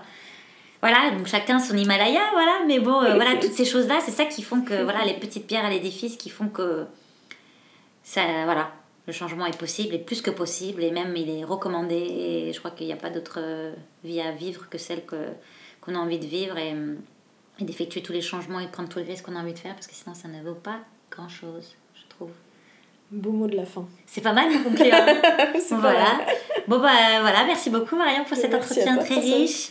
[0.84, 4.26] voilà, donc chacun son Himalaya, voilà, mais bon, euh, voilà, toutes ces choses-là, c'est ça
[4.26, 6.84] qui font que, voilà, les petites pierres à l'édifice qui font que,
[8.02, 8.70] ça, voilà,
[9.06, 12.58] le changement est possible, et plus que possible, et même il est recommandé, et je
[12.58, 13.72] crois qu'il n'y a pas d'autre euh,
[14.04, 15.16] vie à vivre que celle que,
[15.80, 16.74] qu'on a envie de vivre, et,
[17.58, 19.58] et d'effectuer tous les changements et de prendre tous les risques qu'on a envie de
[19.58, 20.80] faire, parce que sinon ça ne vaut pas
[21.10, 22.32] grand-chose, je trouve.
[23.10, 23.88] Beau mot de la fin.
[24.04, 25.78] C'est pas mal de conclure.
[25.80, 26.20] voilà.
[26.68, 29.70] Bon bah voilà, merci beaucoup Marion pour cet entretien très riche.